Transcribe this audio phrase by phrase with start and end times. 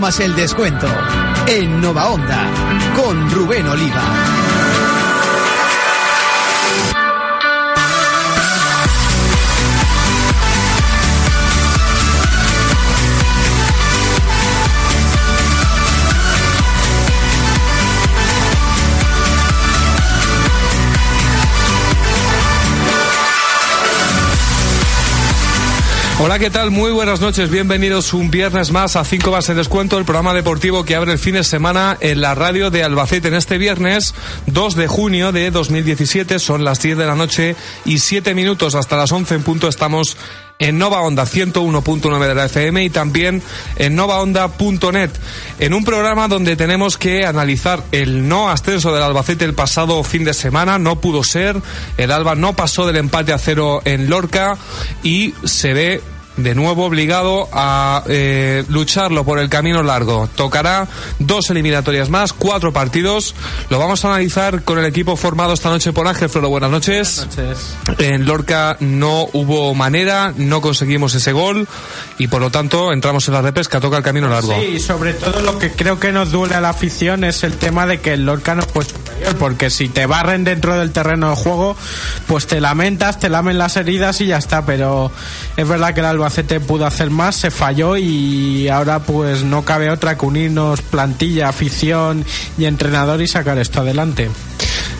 [0.00, 0.86] Más el descuento.
[1.46, 2.44] En Nova Onda.
[2.96, 4.45] Con Rubén Oliva.
[26.18, 26.70] Hola, ¿qué tal?
[26.70, 27.50] Muy buenas noches.
[27.50, 31.18] Bienvenidos un viernes más a 5 más el descuento, el programa deportivo que abre el
[31.18, 33.28] fin de semana en la radio de Albacete.
[33.28, 34.14] En este viernes
[34.46, 38.96] 2 de junio de 2017 son las 10 de la noche y 7 minutos hasta
[38.96, 40.16] las 11 en punto estamos
[40.58, 43.42] en Nova Onda 101.9 de la FM y también
[43.76, 45.10] en novaonda.net,
[45.58, 50.24] en un programa donde tenemos que analizar el no ascenso del Albacete el pasado fin
[50.24, 51.60] de semana, no pudo ser,
[51.96, 54.56] el Alba no pasó del empate a cero en Lorca
[55.02, 56.02] y se ve
[56.36, 60.28] de nuevo obligado a eh, lucharlo por el camino largo.
[60.34, 60.86] Tocará
[61.18, 63.34] dos eliminatorias más, cuatro partidos.
[63.70, 66.48] Lo vamos a analizar con el equipo formado esta noche por Ángel Floro.
[66.48, 67.26] Buenas noches.
[67.34, 67.36] Buenas
[67.86, 68.00] noches.
[68.06, 71.66] En Lorca no hubo manera, no conseguimos ese gol
[72.18, 74.54] y por lo tanto entramos en la repesca, toca el camino largo.
[74.60, 77.86] Sí, sobre todo lo que creo que nos duele a la afición es el tema
[77.86, 81.36] de que el Lorca no fue superior, porque si te barren dentro del terreno de
[81.36, 81.76] juego,
[82.26, 85.10] pues te lamentas, te lamen las heridas y ya está, pero
[85.56, 89.90] es verdad que el Albacete pudo hacer más, se falló y ahora pues no cabe
[89.90, 92.24] otra que unirnos plantilla, afición
[92.58, 94.28] y entrenador y sacar esto adelante.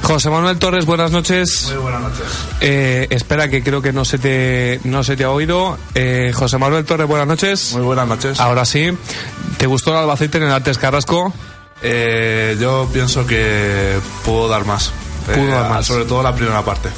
[0.02, 1.64] José Manuel Torres, buenas noches.
[1.72, 2.26] Muy buenas noches.
[2.60, 5.76] Eh, espera, que creo que no se te, no se te ha oído.
[5.96, 7.72] Eh, José Manuel Torres, buenas noches.
[7.72, 8.38] Muy buenas noches.
[8.38, 8.96] Ahora sí.
[9.58, 11.32] ¿Te gustó el Albacete en el Artes Carrasco?
[11.82, 14.92] Eh, yo pienso que puedo dar más.
[15.26, 15.86] Pudo dar más.
[15.86, 16.88] Sobre todo la primera parte.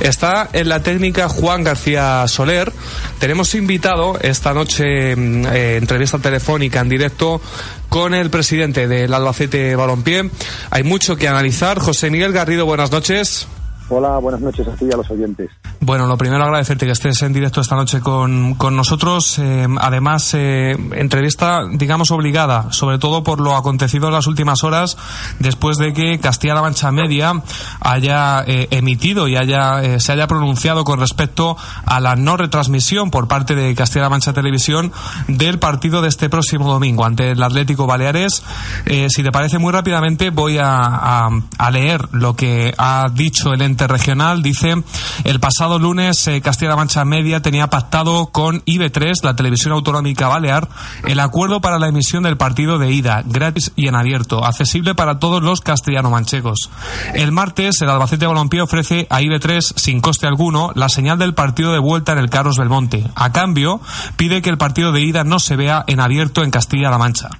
[0.00, 2.72] Está en la técnica Juan García Soler.
[3.18, 7.40] Tenemos invitado esta noche mm, eh, entrevista telefónica en directo
[7.88, 10.30] con el presidente del Albacete Balompié.
[10.70, 11.78] Hay mucho que analizar.
[11.78, 13.46] José Miguel Garrido, buenas noches.
[13.94, 15.50] Hola, buenas noches a ti y a los oyentes.
[15.80, 19.38] Bueno, lo primero agradecerte que estés en directo esta noche con, con nosotros.
[19.38, 24.96] Eh, además, eh, entrevista, digamos, obligada, sobre todo por lo acontecido en las últimas horas,
[25.40, 27.34] después de que Castilla-La Mancha Media
[27.80, 33.10] haya eh, emitido y haya, eh, se haya pronunciado con respecto a la no retransmisión
[33.10, 34.90] por parte de Castilla-La Mancha Televisión
[35.28, 38.42] del partido de este próximo domingo ante el Atlético Baleares.
[38.86, 41.28] Eh, si te parece muy rápidamente, voy a, a,
[41.58, 44.42] a leer lo que ha dicho el ente regional.
[44.42, 44.82] Dice,
[45.24, 50.68] el pasado lunes eh, Castilla-La Mancha Media tenía pactado con IB3, la televisión autonómica balear,
[51.06, 55.18] el acuerdo para la emisión del partido de ida, gratis y en abierto, accesible para
[55.18, 56.70] todos los castellano-manchegos.
[57.14, 61.72] El martes, el Albacete Balompié ofrece a IB3, sin coste alguno, la señal del partido
[61.72, 63.04] de vuelta en el Carlos Belmonte.
[63.14, 63.80] A cambio,
[64.16, 67.30] pide que el partido de ida no se vea en abierto en Castilla-La Mancha.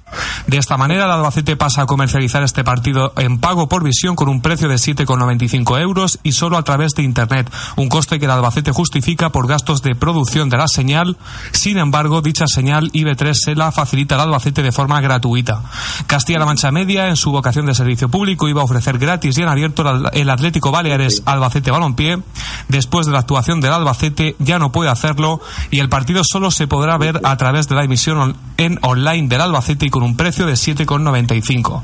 [0.47, 4.29] De esta manera, el Albacete pasa a comercializar este partido en pago por visión con
[4.29, 8.31] un precio de 7,95 euros y solo a través de Internet, un coste que el
[8.31, 11.17] Albacete justifica por gastos de producción de la señal.
[11.51, 15.61] Sin embargo, dicha señal IB3 se la facilita al Albacete de forma gratuita.
[16.07, 19.49] Castilla-La Mancha Media, en su vocación de servicio público, iba a ofrecer gratis y en
[19.49, 22.19] abierto el Atlético Baleares Albacete Balompié.
[22.67, 26.67] Después de la actuación del Albacete, ya no puede hacerlo y el partido solo se
[26.67, 30.45] podrá ver a través de la emisión en online del Albacete y con un precio
[30.45, 31.81] de 7,95.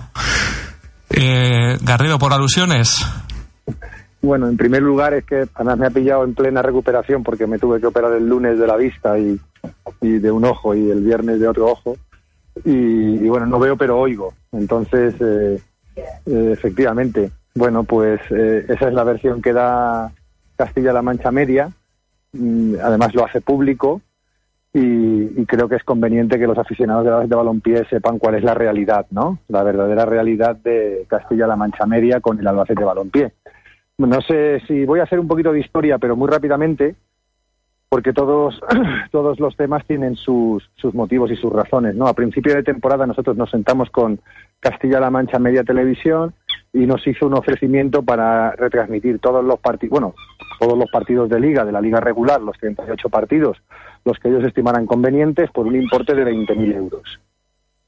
[1.10, 3.06] Eh, Garrido, por alusiones.
[4.22, 7.58] Bueno, en primer lugar es que además me ha pillado en plena recuperación porque me
[7.58, 9.40] tuve que operar el lunes de la vista y,
[10.02, 11.96] y de un ojo y el viernes de otro ojo.
[12.66, 14.34] Y, bueno, no veo pero oigo.
[14.52, 15.62] Entonces, eh,
[16.26, 20.12] eh, efectivamente, bueno, pues eh, esa es la versión que da
[20.58, 21.72] Castilla-La Mancha Media.
[22.34, 24.02] Mm, Además lo hace público
[24.74, 28.36] y, y creo que es conveniente que los aficionados de, la- de balompié sepan cuál
[28.36, 29.40] es la realidad, ¿no?
[29.48, 33.32] La verdadera realidad de Castilla-La Mancha Media con el Albacete Balompié.
[34.00, 36.96] No sé si voy a hacer un poquito de historia, pero muy rápidamente,
[37.90, 38.62] porque todos,
[39.12, 42.08] todos los temas tienen sus, sus motivos y sus razones, ¿no?
[42.08, 44.22] A principio de temporada nosotros nos sentamos con
[44.62, 46.34] Castilla-La Mancha Media Televisión
[46.72, 50.14] y nos hizo un ofrecimiento para retransmitir todos los partidos, bueno,
[50.60, 53.58] todos los partidos de liga, de la liga regular, los 38 partidos,
[54.06, 57.20] los que ellos estimaran convenientes, por un importe de 20.000 euros.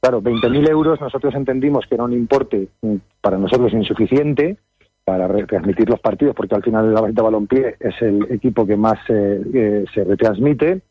[0.01, 4.57] Claro, 20.000 euros nosotros entendimos que era un importe mm, para nosotros insuficiente,
[5.03, 8.99] para retransmitir los partidos, porque al final el Albacete Balompié es el equipo que más
[9.09, 10.81] eh, eh, se retransmite,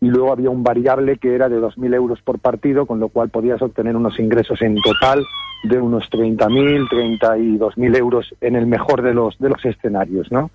[0.00, 3.28] y luego había un variable que era de 2.000 euros por partido, con lo cual
[3.28, 5.24] podías obtener unos ingresos en total
[5.64, 10.50] de unos 30.000, 32.000 euros en el mejor de los, de los escenarios, ¿no?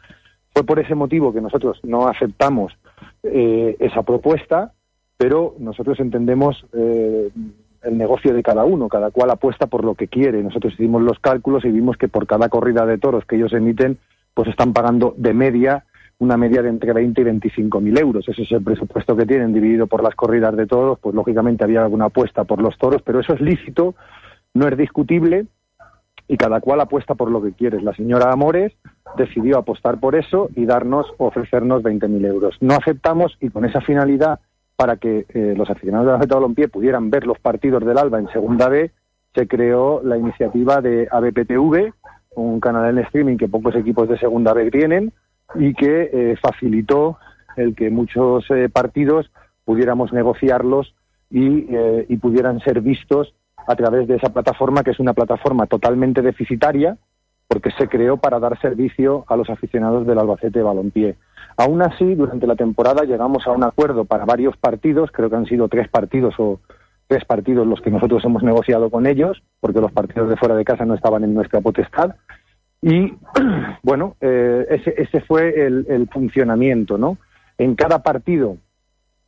[0.54, 2.74] Fue por ese motivo que nosotros no aceptamos
[3.24, 4.74] eh, esa propuesta,
[5.18, 6.66] pero nosotros entendemos
[7.86, 10.44] el negocio de cada uno, cada cual apuesta por lo que quiere.
[10.44, 13.98] Nosotros hicimos los cálculos y vimos que por cada corrida de toros que ellos emiten,
[14.34, 15.86] pues están pagando de media
[16.18, 18.28] una media de entre 20 y 25 mil euros.
[18.28, 20.98] Ese es el presupuesto que tienen dividido por las corridas de toros.
[21.00, 23.96] Pues lógicamente había alguna apuesta por los toros, pero eso es lícito,
[24.54, 25.46] no es discutible
[26.28, 27.82] y cada cual apuesta por lo que quiere.
[27.82, 28.74] La señora Amores
[29.18, 32.58] decidió apostar por eso y darnos, ofrecernos 20 mil euros.
[32.62, 34.40] No aceptamos y con esa finalidad
[34.76, 38.20] para que eh, los aficionados de la Feta Balompié pudieran ver los partidos del Alba
[38.20, 38.92] en Segunda B,
[39.34, 41.94] se creó la iniciativa de ABPTV,
[42.36, 45.14] un canal en streaming que pocos equipos de Segunda B tienen
[45.56, 47.18] y que eh, facilitó
[47.56, 49.32] el que muchos eh, partidos
[49.64, 50.94] pudiéramos negociarlos
[51.32, 51.68] y,
[52.08, 53.34] y pudieran ser vistos
[53.68, 56.98] a través de esa plataforma, que es una plataforma totalmente deficitaria,
[57.48, 61.16] porque se creó para dar servicio a los aficionados del Albacete Balompié.
[61.58, 65.46] Aún así, durante la temporada llegamos a un acuerdo para varios partidos, creo que han
[65.46, 66.60] sido tres partidos o
[67.08, 70.66] tres partidos los que nosotros hemos negociado con ellos, porque los partidos de fuera de
[70.66, 72.16] casa no estaban en nuestra potestad.
[72.82, 73.14] Y
[73.84, 77.18] bueno, eh, ese, ese, fue el, funcionamiento, ¿no?
[77.58, 78.58] En cada partido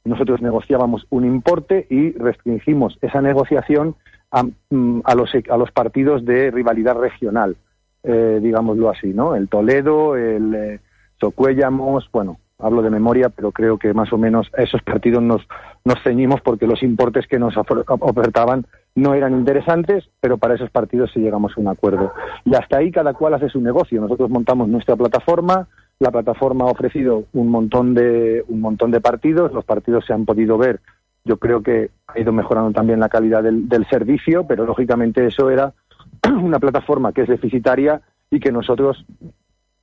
[0.03, 3.95] nosotros negociábamos un importe y restringimos esa negociación
[4.31, 7.57] a, mm, a, los, a los partidos de rivalidad regional,
[8.03, 9.35] eh, digámoslo así, ¿no?
[9.35, 10.79] El Toledo, el, eh,
[11.19, 15.47] Socuellamos, bueno, hablo de memoria, pero creo que más o menos a esos partidos nos,
[15.85, 18.65] nos ceñimos porque los importes que nos ofertaban
[18.95, 22.13] no eran interesantes, pero para esos partidos sí llegamos a un acuerdo.
[22.45, 24.01] Y hasta ahí cada cual hace su negocio.
[24.01, 25.67] Nosotros montamos nuestra plataforma,
[25.99, 30.25] la plataforma ha ofrecido un montón de, un montón de partidos, los partidos se han
[30.25, 30.79] podido ver.
[31.25, 35.49] Yo creo que ha ido mejorando también la calidad del, del servicio, pero lógicamente eso
[35.49, 35.73] era
[36.41, 39.05] una plataforma que es deficitaria y que nosotros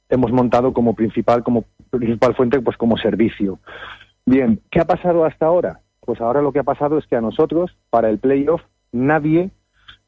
[0.09, 3.59] hemos montado como principal, como principal fuente, pues como servicio.
[4.27, 5.81] Bien, ¿qué ha pasado hasta ahora?
[6.01, 8.63] Pues ahora lo que ha pasado es que a nosotros, para el playoff,
[8.93, 9.51] nadie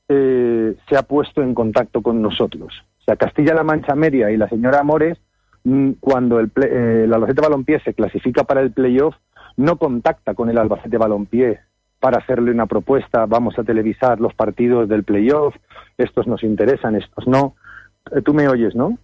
[0.09, 2.73] eh, se ha puesto en contacto con nosotros.
[3.01, 5.19] O sea, Castilla-La Mancha Media y la señora Amores,
[5.65, 9.15] mm, cuando el, eh, el Albacete Balompié se clasifica para el playoff,
[9.57, 11.61] no contacta con el Albacete Balompié
[11.99, 15.55] para hacerle una propuesta, vamos a televisar los partidos del playoff,
[15.99, 17.57] estos nos interesan, estos no.
[18.13, 18.99] Eh, tú me oyes, ¿no?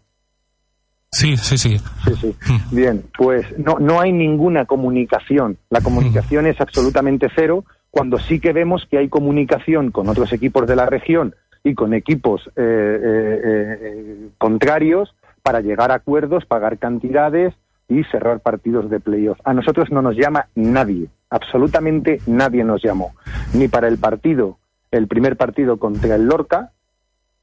[1.13, 1.79] Sí, sí, sí.
[2.07, 2.37] Sí, sí.
[2.49, 2.75] Hmm.
[2.75, 5.59] Bien, pues no, no hay ninguna comunicación.
[5.69, 10.67] La comunicación es absolutamente cero cuando sí que vemos que hay comunicación con otros equipos
[10.67, 16.79] de la región y con equipos eh, eh, eh, contrarios para llegar a acuerdos, pagar
[16.79, 17.55] cantidades
[17.89, 19.39] y cerrar partidos de playoff.
[19.45, 23.15] A nosotros no nos llama nadie, absolutamente nadie nos llamó,
[23.53, 24.59] ni para el partido,
[24.91, 26.73] el primer partido contra el Lorca,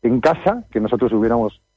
[0.02, 1.69] en casa, que nosotros hubiéramos Mm,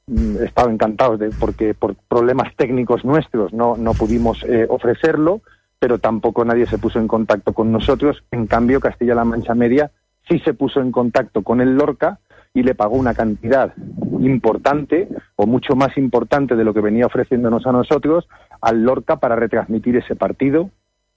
[0.43, 5.41] estado encantados de, porque por problemas técnicos nuestros no, no pudimos eh, ofrecerlo,
[5.79, 8.23] pero tampoco nadie se puso en contacto con nosotros.
[8.31, 9.91] En cambio, Castilla-La Mancha Media
[10.27, 12.19] sí se puso en contacto con el Lorca
[12.53, 13.73] y le pagó una cantidad
[14.19, 18.27] importante o mucho más importante de lo que venía ofreciéndonos a nosotros
[18.61, 20.69] al Lorca para retransmitir ese partido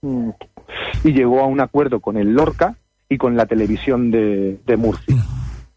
[0.02, 0.30] mm.
[1.04, 2.76] y llegó a un acuerdo con el Lorca
[3.08, 5.16] y con la televisión de, de Murcia.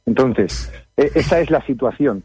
[0.06, 2.24] Entonces, e, esa es la situación.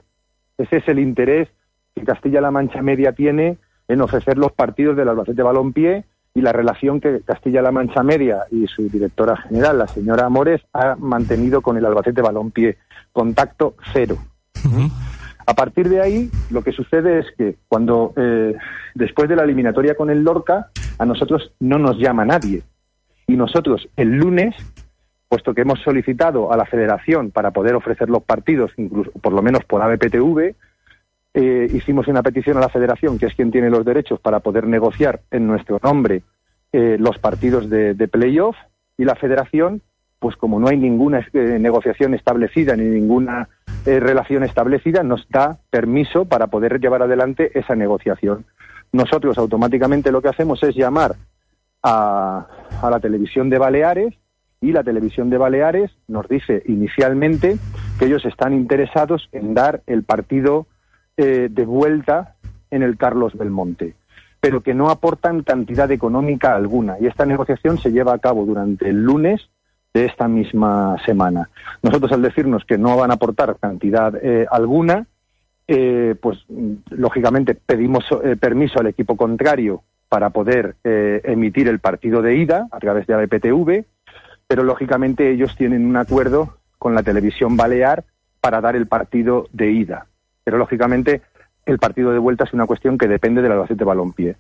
[0.58, 1.48] Ese es el interés
[1.94, 3.58] que Castilla-La Mancha Media tiene
[3.88, 8.66] en ofrecer los partidos del Albacete Balompié y la relación que Castilla-La Mancha Media y
[8.66, 12.76] su directora general, la señora Amores, ha mantenido con el Albacete Balompié.
[13.12, 14.18] Contacto cero.
[15.46, 18.56] A partir de ahí, lo que sucede es que cuando, eh,
[18.94, 22.62] después de la eliminatoria con el Lorca, a nosotros no nos llama nadie.
[23.26, 24.54] Y nosotros, el lunes,
[25.34, 29.42] puesto que hemos solicitado a la federación para poder ofrecer los partidos, incluso por lo
[29.42, 30.54] menos por ABPTV,
[31.34, 34.68] eh, hicimos una petición a la federación, que es quien tiene los derechos para poder
[34.68, 36.22] negociar en nuestro nombre
[36.72, 38.54] eh, los partidos de, playoff,
[38.96, 39.82] y la federación,
[40.20, 43.48] pues como no hay ninguna eh, negociación establecida ni ninguna
[43.84, 48.44] relación establecida, nos da permiso para poder llevar adelante esa negociación.
[48.92, 51.16] Nosotros automáticamente lo que hacemos es llamar
[51.82, 52.46] a,
[52.80, 54.14] a la televisión de Baleares
[54.64, 57.58] y la televisión de Baleares nos dice inicialmente
[57.98, 60.66] que ellos están interesados en dar el partido
[61.18, 62.36] eh, de vuelta
[62.70, 63.94] en el Carlos Belmonte.
[64.40, 66.96] pero que no aportan cantidad económica alguna.
[67.00, 69.48] Y esta negociación se lleva a cabo durante el lunes
[69.94, 71.48] de esta misma semana.
[71.82, 75.06] Nosotros al decirnos que no van a aportar cantidad eh, alguna,
[75.66, 76.44] eh, pues
[76.90, 78.04] lógicamente pedimos
[78.38, 83.24] permiso al equipo contrario para poder emitir el partido de ida a través de la
[83.24, 83.86] BPTV,
[84.54, 88.04] pero lógicamente ellos tienen un acuerdo con la televisión balear
[88.40, 90.06] para dar el partido de ida.
[90.44, 91.22] Pero lógicamente
[91.66, 94.36] el partido de vuelta es una cuestión que depende del Albacete Balompié.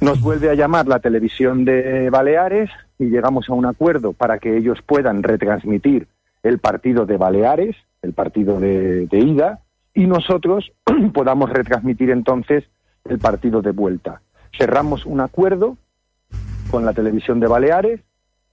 [0.00, 4.56] Nos vuelve a llamar la televisión de Baleares y llegamos a un acuerdo para que
[4.56, 6.08] ellos puedan retransmitir
[6.42, 9.60] el partido de Baleares, el partido de, ida,
[9.92, 10.72] y nosotros
[11.12, 12.64] podamos retransmitir entonces
[13.04, 14.22] el partido de vuelta.
[14.56, 15.76] Cerramos un acuerdo
[16.70, 18.00] con la televisión de Baleares,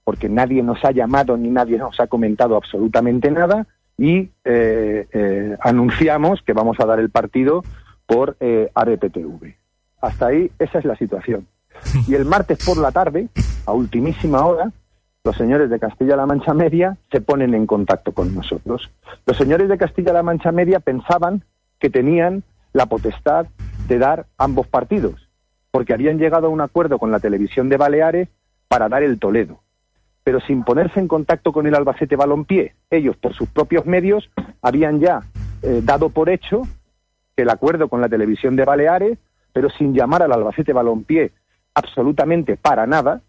[0.08, 3.66] porque nadie nos ha llamado ni nadie nos ha comentado absolutamente nada,
[3.98, 7.62] y eh, eh, anunciamos que vamos a dar el partido
[8.06, 8.70] por eh,
[10.00, 11.46] hasta ahí, esa es la situación.
[12.06, 13.28] Y el martes por la tarde,
[13.66, 14.72] a ultimísima hora,
[15.24, 18.90] los señores de Castilla-La Mancha Media se ponen en contacto con nosotros.
[19.26, 21.44] Los señores de Castilla-La Mancha Media pensaban
[21.78, 23.44] que tenían la potestad
[23.88, 25.28] de dar ambos partidos,
[25.70, 28.30] porque habían llegado a un acuerdo con la televisión de Baleares
[28.68, 29.60] para dar el Toledo,
[30.28, 32.74] pero sin ponerse en contacto con el Albacete Balompié.
[32.90, 34.28] Ellos, por sus propios medios,
[34.60, 35.22] habían ya
[35.62, 36.64] eh, dado por hecho
[37.34, 39.16] que el acuerdo con la televisión de Baleares
[39.54, 41.32] pero sin llamar al Albacete Balompié
[41.72, 43.22] absolutamente para nada,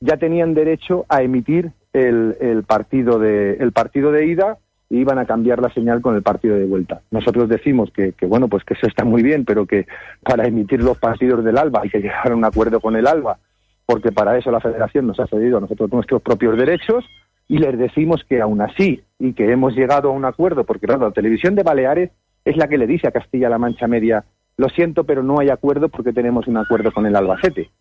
[0.00, 4.56] ya tenían derecho a emitir el, partido de, el partido de ida
[4.88, 7.02] y iban a cambiar la señal con el partido de vuelta.
[7.10, 9.86] Nosotros decimos que, bueno, pues que eso está muy bien, pero que
[10.22, 13.38] para emitir los partidos del ALBA hay que llegar a un acuerdo con el ALBA,
[13.90, 17.04] porque para eso la Federación nos ha cedido a nosotros nuestros propios derechos
[17.48, 21.06] y les decimos que aún así y que hemos llegado a un acuerdo, porque claro,
[21.06, 22.12] la televisión de Baleares
[22.44, 24.24] es la que le dice a Castilla-La Mancha Media
[24.56, 27.72] lo siento, pero no hay acuerdo porque tenemos un acuerdo con el Albacete.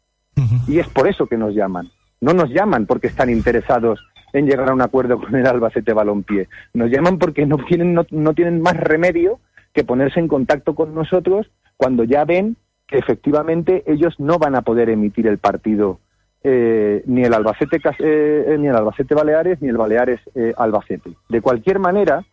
[0.67, 1.91] Y es por eso que nos llaman.
[2.21, 3.99] No nos llaman porque están interesados
[4.33, 6.47] en llegar a un acuerdo con el Albacete Balompié.
[6.73, 9.39] Nos llaman porque no tienen, no, tienen más remedio
[9.73, 12.57] que ponerse en contacto con nosotros cuando ya ven
[12.89, 15.99] que efectivamente ellos no van a poder emitir el partido
[16.43, 21.11] eh, ni el Albacete eh, ni el Albacete Baleares ni el Baleares eh, Albacete.
[21.29, 22.25] De cualquier manera,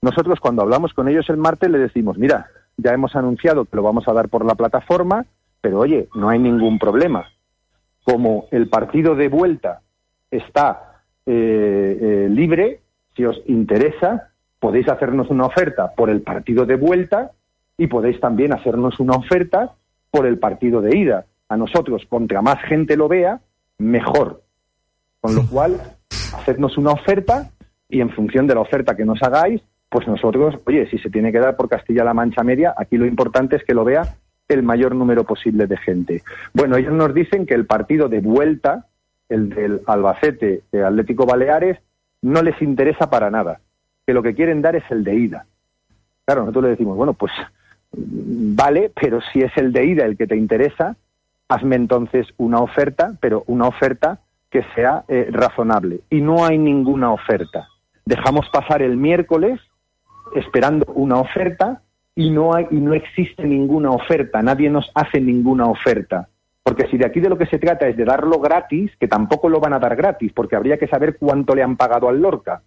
[0.00, 3.82] nosotros cuando hablamos con ellos el martes le decimos, mira, ya hemos anunciado que lo
[3.82, 5.26] vamos a dar por la plataforma,
[5.60, 7.26] pero oye, no hay ningún problema.
[8.04, 9.80] Como el partido de vuelta
[10.30, 12.80] está eh, eh, libre,
[13.16, 17.32] si os interesa, podéis hacernos una oferta por el partido de vuelta
[17.76, 19.74] y podéis también hacernos una oferta
[20.10, 21.26] por el partido de ida.
[21.48, 23.40] A nosotros, contra más gente lo vea,
[23.78, 24.42] mejor.
[25.20, 25.80] Con lo cual,
[26.36, 27.50] hacednos una oferta
[27.88, 31.32] y en función de la oferta que nos hagáis, pues nosotros, oye, si se tiene
[31.32, 34.16] que dar por Castilla-La Mancha Media, aquí lo importante es que lo vea
[34.48, 36.22] el mayor número posible de gente.
[36.52, 38.86] Bueno, ellos nos dicen que el partido de vuelta,
[39.28, 41.78] el del Albacete de Atlético Baleares,
[42.22, 43.60] no les interesa para nada,
[44.06, 45.46] que lo que quieren dar es el de ida.
[46.24, 47.32] Claro, nosotros le decimos, bueno, pues
[47.96, 50.96] vale, pero si es el de ida el que te interesa,
[51.48, 54.20] hazme entonces una oferta, pero una oferta
[54.50, 56.00] que sea eh, razonable.
[56.10, 57.68] Y no hay ninguna oferta.
[58.04, 59.60] Dejamos pasar el miércoles
[60.34, 61.82] esperando una oferta
[62.14, 66.28] y no, hay, y no existe ninguna oferta, nadie nos hace ninguna oferta.
[66.62, 69.48] Porque si de aquí de lo que se trata es de darlo gratis, que tampoco
[69.48, 72.62] lo van a dar gratis, porque habría que saber cuánto le han pagado al Lorca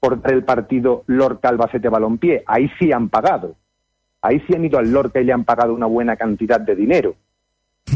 [0.00, 2.42] por el partido Lorca-Albacete Balompié.
[2.46, 3.54] Ahí sí han pagado.
[4.22, 7.14] Ahí sí han ido al Lorca y le han pagado una buena cantidad de dinero.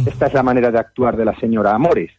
[0.07, 2.11] Esta es la manera de actuar de la señora Amores.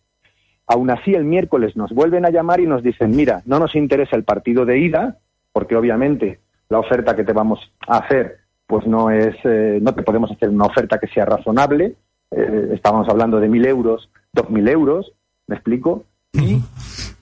[0.67, 4.15] Aún así, el miércoles nos vuelven a llamar y nos dicen, mira, no nos interesa
[4.15, 5.17] el partido de ida,
[5.51, 10.01] porque obviamente la oferta que te vamos a hacer pues no es eh, no te
[10.01, 11.95] podemos hacer una oferta que sea razonable.
[12.31, 15.13] Eh, estábamos hablando de mil euros dos mil euros
[15.47, 16.59] me explico y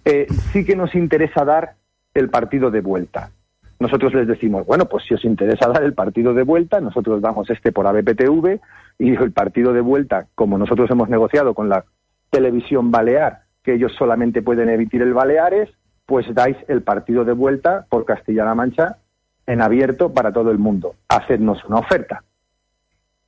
[0.06, 1.76] eh, sí que nos interesa dar
[2.14, 3.32] el partido de vuelta
[3.80, 7.50] nosotros les decimos bueno pues si os interesa dar el partido de vuelta nosotros damos
[7.50, 8.60] este por ABPTV
[9.00, 11.86] y el partido de vuelta como nosotros hemos negociado con la
[12.30, 15.70] televisión balear que ellos solamente pueden emitir el Baleares
[16.06, 18.98] pues dais el partido de vuelta por Castilla-La Mancha
[19.48, 20.96] en abierto para todo el mundo.
[21.08, 22.24] Hacednos una oferta.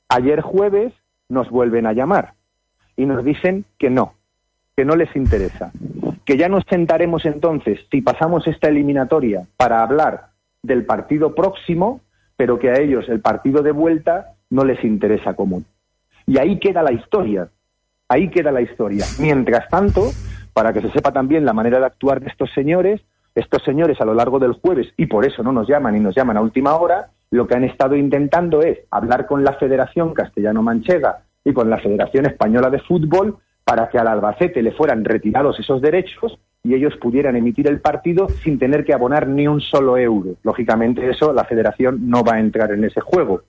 [0.10, 0.94] Ayer jueves
[1.30, 2.34] nos vuelven a llamar
[2.96, 4.14] y nos dicen que no,
[4.76, 5.72] que no les interesa,
[6.26, 10.28] que ya nos sentaremos entonces, si pasamos esta eliminatoria, para hablar
[10.66, 12.02] del partido próximo,
[12.36, 15.66] pero que a ellos el partido de vuelta no les interesa común.
[16.26, 17.50] Y ahí queda la historia,
[18.10, 19.06] ahí queda la historia.
[19.20, 20.12] Mientras tanto,
[20.54, 23.02] para que se sepa también la manera de actuar de estos señores,
[23.36, 26.16] estos señores a lo largo del jueves, y por eso no nos llaman y nos
[26.16, 31.24] llaman a última hora, lo que han estado intentando es hablar con la Federación Castellano-Manchega
[31.44, 35.82] y con la Federación Española de Fútbol para que al Albacete le fueran retirados esos
[35.82, 40.36] derechos y ellos pudieran emitir el partido sin tener que abonar ni un solo euro.
[40.42, 43.44] Lógicamente eso la Federación no va a entrar en ese juego.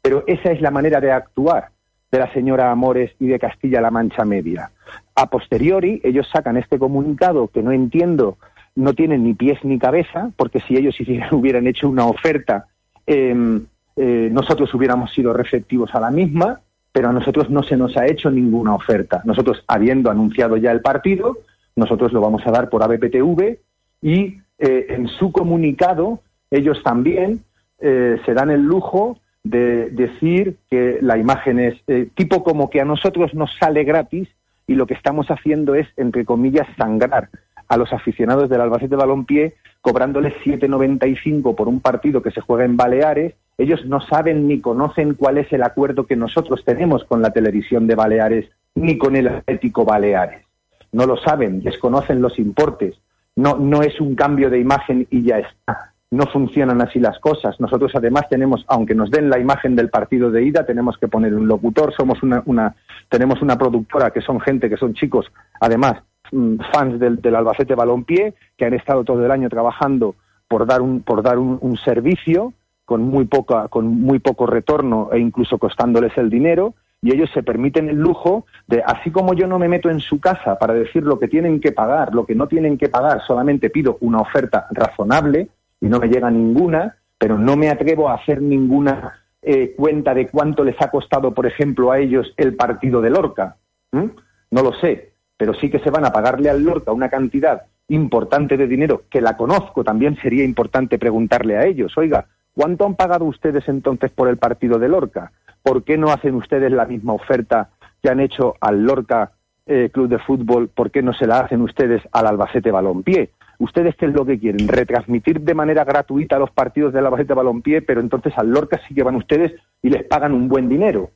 [0.00, 1.68] Pero esa es la manera de actuar
[2.10, 4.70] de la señora Amores y de Castilla-La Mancha Media.
[5.14, 8.38] A posteriori, ellos sacan este comunicado que no entiendo,
[8.74, 10.96] no tienen ni pies ni cabeza, porque si ellos
[11.30, 12.68] hubieran hecho una oferta,
[13.06, 16.60] em, eh, nosotros hubiéramos sido receptivos a la misma,
[16.90, 19.20] pero a nosotros no se nos ha hecho ninguna oferta.
[19.26, 21.36] Nosotros, habiendo anunciado ya el partido,
[21.76, 23.58] nosotros lo vamos a dar por ABPTV
[24.00, 27.44] y eh, en su comunicado ellos también
[27.80, 32.80] eh, se dan el lujo de decir que la imagen es eh, tipo como que
[32.80, 34.28] a nosotros nos sale gratis
[34.66, 37.28] y lo que estamos haciendo es, entre comillas, sangrar
[37.68, 42.76] a los aficionados del Albacete Balompié cobrándoles 7,95 por un partido que se juega en
[42.76, 43.34] Baleares.
[43.58, 47.86] Ellos no saben ni conocen cuál es el acuerdo que nosotros tenemos con la televisión
[47.86, 50.44] de Baleares ni con el Atlético Baleares.
[50.92, 52.96] No lo saben, desconocen los importes.
[53.34, 57.58] No, no es un cambio de imagen y ya está no funcionan así las cosas.
[57.58, 61.34] Nosotros además tenemos, aunque nos den la imagen del partido de ida, tenemos que poner
[61.34, 62.74] un locutor, somos una, una
[63.08, 67.74] tenemos una productora que son gente, que son chicos, además mm, fans del, del, Albacete
[67.74, 70.14] Balompié, que han estado todo el año trabajando
[70.48, 72.52] por dar un, por dar un, un servicio
[72.84, 77.42] con muy poca, con muy poco retorno e incluso costándoles el dinero, y ellos se
[77.42, 81.02] permiten el lujo de, así como yo no me meto en su casa para decir
[81.02, 84.68] lo que tienen que pagar, lo que no tienen que pagar, solamente pido una oferta
[84.70, 85.48] razonable,
[85.80, 90.28] y no me llega ninguna, pero no me atrevo a hacer ninguna eh, cuenta de
[90.28, 93.56] cuánto les ha costado, por ejemplo, a ellos el partido de Lorca.
[93.90, 98.56] No lo sé, pero sí que se van a pagarle al Lorca una cantidad importante
[98.56, 103.24] de dinero, que la conozco, también sería importante preguntarle a ellos, oiga, ¿cuánto han pagado
[103.24, 105.32] ustedes entonces por el partido de Lorca?
[105.62, 107.70] ¿Por qué no hacen ustedes la misma oferta
[108.02, 109.32] que han hecho al Lorca
[109.66, 110.68] eh, Club de Fútbol?
[110.68, 113.30] ¿Por qué no se la hacen ustedes al Albacete Balompié?
[113.58, 114.66] ¿Ustedes qué es lo que quieren?
[114.66, 118.94] Retransmitir de manera gratuita los partidos de la Albacete Balompié, pero entonces al Lorca sí
[118.94, 121.10] que van ustedes y les pagan un buen dinero.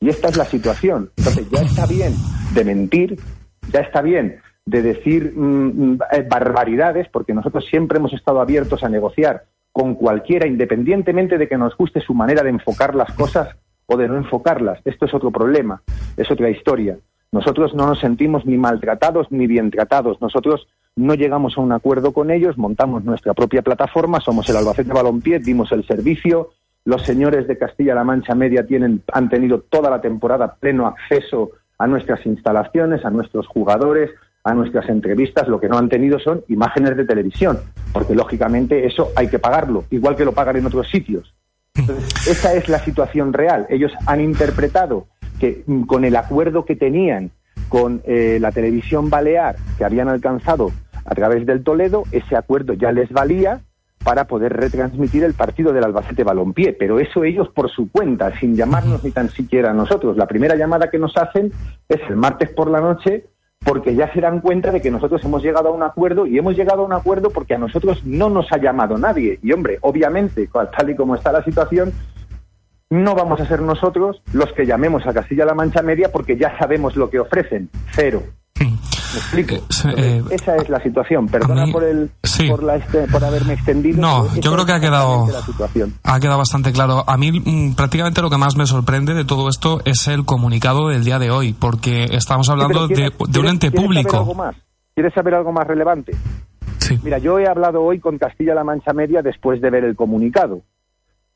[0.00, 1.10] Y esta es la situación.
[1.16, 2.12] Entonces ya está bien
[2.54, 3.16] de mentir,
[3.72, 8.82] ya está bien de decir mm, mm, eh, barbaridades, porque nosotros siempre hemos estado abiertos
[8.82, 13.56] a negociar con cualquiera, independientemente de que nos guste su manera de enfocar las cosas
[13.86, 14.80] o de no enfocarlas.
[14.84, 15.82] Esto es otro problema,
[16.16, 16.98] es otra historia.
[17.32, 20.20] Nosotros no nos sentimos ni maltratados ni bien tratados.
[20.20, 24.92] Nosotros no llegamos a un acuerdo con ellos, montamos nuestra propia plataforma, somos el Albacete
[24.92, 26.50] Balompié, dimos el servicio,
[26.84, 31.86] los señores de Castilla-La Mancha Media tienen, han tenido toda la temporada pleno acceso a
[31.86, 34.10] nuestras instalaciones, a nuestros jugadores,
[34.44, 37.58] a nuestras entrevistas, lo que no han tenido son imágenes de televisión,
[37.92, 41.34] porque lógicamente eso hay que pagarlo, igual que lo pagan en otros sitios.
[41.76, 43.66] Entonces, esa es la situación real.
[43.68, 45.06] Ellos han interpretado
[45.38, 47.30] que mm, con el acuerdo que tenían
[47.68, 50.70] con eh, la televisión balear que habían alcanzado
[51.04, 53.60] a través del Toledo, ese acuerdo ya les valía
[54.04, 58.54] para poder retransmitir el partido del Albacete Balompié, pero eso ellos por su cuenta, sin
[58.54, 60.16] llamarnos ni tan siquiera a nosotros.
[60.16, 61.52] La primera llamada que nos hacen
[61.88, 63.24] es el martes por la noche
[63.64, 66.56] porque ya se dan cuenta de que nosotros hemos llegado a un acuerdo y hemos
[66.56, 69.38] llegado a un acuerdo porque a nosotros no nos ha llamado nadie.
[69.42, 71.92] Y hombre, obviamente, tal y como está la situación,
[72.90, 76.96] no vamos a ser nosotros los que llamemos a Castilla-La Mancha Media porque ya sabemos
[76.96, 77.68] lo que ofrecen.
[77.92, 78.22] Cero.
[79.16, 79.54] ¿Me explico?
[79.54, 79.62] Eh,
[79.96, 81.26] eh, esa es la situación.
[81.26, 82.10] Perdona por el
[82.48, 84.00] por, la este, por haberme extendido.
[84.00, 85.26] No, yo creo que ha quedado
[86.02, 87.02] ha quedado bastante claro.
[87.06, 90.88] A mí mm, prácticamente lo que más me sorprende de todo esto es el comunicado
[90.88, 94.10] del día de hoy, porque estamos hablando de, un ente público.
[94.10, 94.56] Saber algo más?
[94.94, 96.12] ¿Quieres saber algo más relevante?
[96.78, 96.98] Sí.
[97.02, 100.60] Mira, yo he hablado hoy con Castilla-La Mancha Media después de ver el comunicado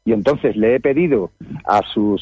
[0.04, 1.30] y entonces le he pedido
[1.64, 2.14] a su,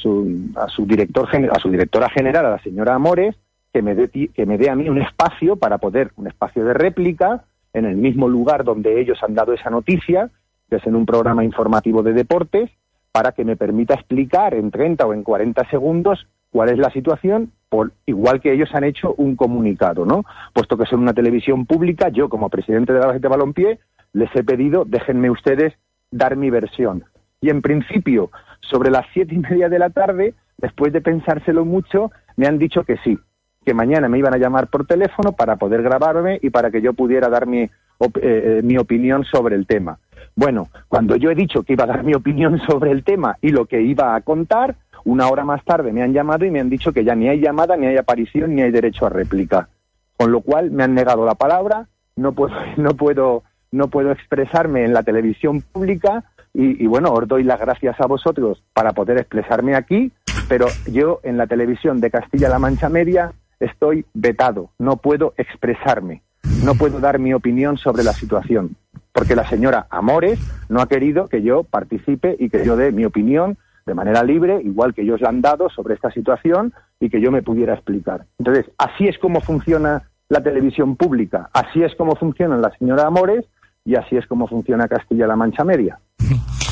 [0.57, 3.37] a su director a su directora general a la señora Amores
[3.79, 6.75] que me, dé, que me dé a mí un espacio para poder, un espacio de
[6.75, 10.31] réplica en el mismo lugar donde ellos han dado esa noticia,
[10.69, 12.71] que es en un programa informativo de deportes,
[13.13, 17.53] para que me permita explicar en 30 o en 40 segundos cuál es la situación,
[17.69, 20.25] por, igual que ellos han hecho un comunicado, ¿no?
[20.53, 23.79] Puesto que son una televisión pública, yo como presidente de la de Balompié
[24.13, 25.73] les he pedido, déjenme ustedes
[26.11, 27.05] dar mi versión.
[27.41, 32.11] Y en principio, sobre las siete y media de la tarde, después de pensárselo mucho,
[32.37, 33.17] me han dicho que sí,
[33.65, 36.95] que mañana me iban a llamar por teléfono para poder grabarme y para que yo
[36.95, 39.99] pudiera dar mi, eh, eh, mi opinión sobre el tema.
[40.35, 43.51] Bueno, cuando yo he dicho que iba a dar mi opinión sobre el tema y
[43.51, 46.71] lo que iba a contar, una hora más tarde me han llamado y me han
[46.71, 49.69] dicho que ya ni hay llamada, ni hay aparición, ni hay derecho a réplica.
[50.17, 54.85] Con lo cual me han negado la palabra, no puedo, no puedo, no puedo expresarme
[54.85, 59.19] en la televisión pública y, y bueno, os doy las gracias a vosotros para poder
[59.19, 60.13] expresarme aquí
[60.49, 66.23] pero yo en la televisión de Castilla-La Mancha Media estoy vetado, no puedo expresarme,
[66.65, 68.77] no puedo dar mi opinión sobre la situación,
[69.13, 73.05] porque la señora Amores no ha querido que yo participe y que yo dé mi
[73.05, 77.21] opinión de manera libre, igual que ellos la han dado sobre esta situación y que
[77.21, 78.27] yo me pudiera explicar.
[78.39, 83.47] Entonces, así es como funciona la televisión pública, así es como funciona la señora Amores
[83.85, 85.99] y así es como funciona Castilla-La Mancha Media.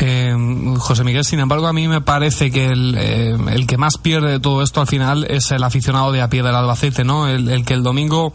[0.00, 0.34] Eh,
[0.78, 4.32] José Miguel, sin embargo, a mí me parece que el, eh, el, que más pierde
[4.32, 7.28] de todo esto al final es el aficionado de a pie del Albacete, ¿no?
[7.28, 8.32] El, que el domingo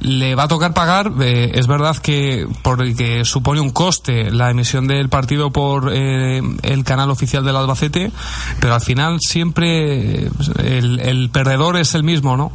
[0.00, 1.10] le va a tocar pagar.
[1.20, 6.84] Eh, es verdad que porque supone un coste la emisión del partido por eh, el
[6.84, 8.12] canal oficial del Albacete,
[8.60, 10.26] pero al final siempre
[10.58, 12.52] el, el perdedor es el mismo, ¿no?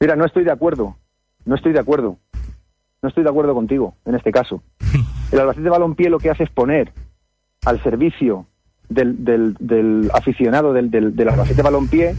[0.00, 0.96] Mira, no estoy de acuerdo.
[1.46, 2.18] No estoy de acuerdo.
[3.02, 4.62] No estoy de acuerdo contigo en este caso.
[5.32, 6.92] El Albacete Balompié lo que hace es poner
[7.64, 8.46] al servicio
[8.88, 12.14] del, del, aficionado del, del, del, Albacete Balompié,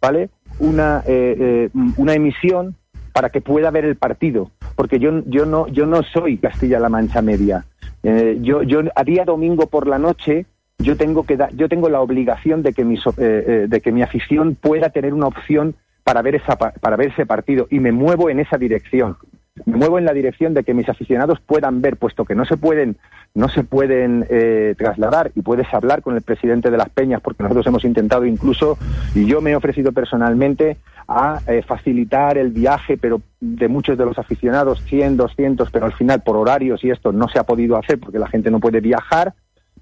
[0.00, 0.30] ¿vale?
[0.58, 2.74] Una, eh, eh, una emisión
[3.12, 7.22] para que pueda ver el partido, porque yo, yo, no, yo no soy Castilla-La Mancha
[7.22, 7.64] Media.
[8.02, 10.46] Eh, yo, yo a día domingo por la noche
[10.78, 14.54] yo tengo que yo tengo la obligación de que mi eh, de que mi afición
[14.54, 18.38] pueda tener una opción para ver esa para ver ese partido y me muevo en
[18.38, 19.16] esa dirección
[19.66, 22.56] me muevo en la dirección de que mis aficionados puedan ver puesto que no se
[22.56, 22.96] pueden
[23.34, 27.42] no se pueden eh, trasladar y puedes hablar con el presidente de las peñas porque
[27.42, 28.78] nosotros hemos intentado incluso
[29.14, 34.04] y yo me he ofrecido personalmente a eh, facilitar el viaje pero de muchos de
[34.04, 37.76] los aficionados 100 200 pero al final por horarios y esto no se ha podido
[37.76, 39.34] hacer porque la gente no puede viajar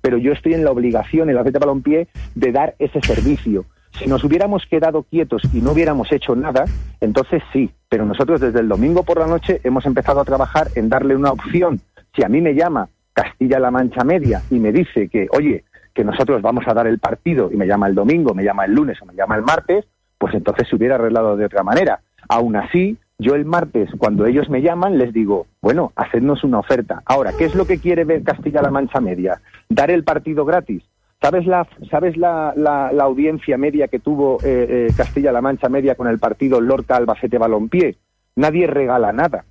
[0.07, 3.65] pero yo estoy en la obligación, en la Atleta Balompié, de dar ese servicio.
[3.99, 6.65] Si nos hubiéramos quedado quietos y no hubiéramos hecho nada,
[7.01, 10.89] entonces sí, pero nosotros desde el domingo por la noche hemos empezado a trabajar en
[10.89, 11.81] darle una opción.
[12.15, 16.43] Si a mí me llama Castilla-La Mancha Media y me dice que, oye, que nosotros
[16.43, 19.07] vamos a dar el partido y me llama el domingo, me llama el lunes o
[19.07, 19.87] me llama el martes,
[20.19, 22.01] pues entonces se hubiera arreglado de otra manera.
[22.29, 27.03] Aún así, yo el martes, cuando ellos me llaman, les digo, bueno, hacednos una oferta.
[27.07, 29.41] Ahora, ¿qué es lo que quiere ver Castilla-La Mancha Media?
[29.71, 30.83] Dar el partido gratis.
[31.21, 35.95] ¿Sabes la, sabes la, la, la audiencia media que tuvo eh, eh, Castilla-La Mancha Media
[35.95, 37.97] con el partido Lorca-Albacete Balompié?
[38.37, 39.45] Nadie regala nada,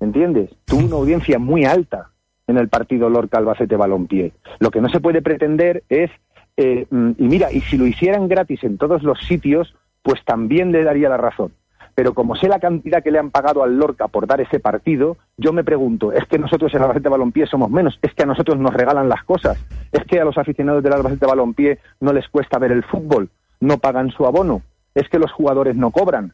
[0.00, 0.50] ¿entiendes?
[0.64, 2.10] Tuvo una audiencia muy alta
[2.46, 4.32] en el partido Lorca-Albacete Balompié.
[4.58, 6.10] Lo que no se puede pretender es,
[6.56, 10.82] eh, y mira, y si lo hicieran gratis en todos los sitios, pues también le
[10.82, 11.52] daría la razón
[11.94, 15.16] pero como sé la cantidad que le han pagado al Lorca por dar ese partido,
[15.36, 17.98] yo me pregunto, ¿es que nosotros en Albacete Balompié somos menos?
[18.02, 19.58] ¿Es que a nosotros nos regalan las cosas?
[19.92, 23.28] ¿Es que a los aficionados del Albacete Balompié no les cuesta ver el fútbol?
[23.60, 24.62] ¿No pagan su abono?
[24.94, 26.32] ¿Es que los jugadores no cobran?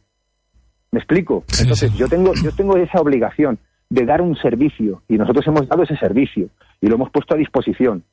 [0.91, 1.43] ¿Me explico?
[1.59, 5.83] Entonces, yo tengo, yo tengo esa obligación de dar un servicio y nosotros hemos dado
[5.83, 8.03] ese servicio y lo hemos puesto a disposición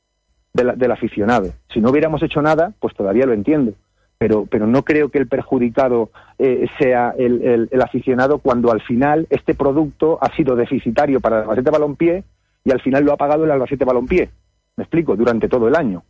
[0.53, 1.51] del aficionado.
[1.71, 3.73] Si no hubiéramos hecho nada, pues todavía lo entiendo
[4.17, 8.81] pero, pero no creo que el perjudicado eh, sea el, el, el, aficionado cuando al
[8.81, 12.23] final este producto ha sido deficitario para el Albacete Balompié
[12.63, 14.29] y al final lo ha pagado el Albacete Balompié.
[14.75, 16.03] Me explico, durante todo el año.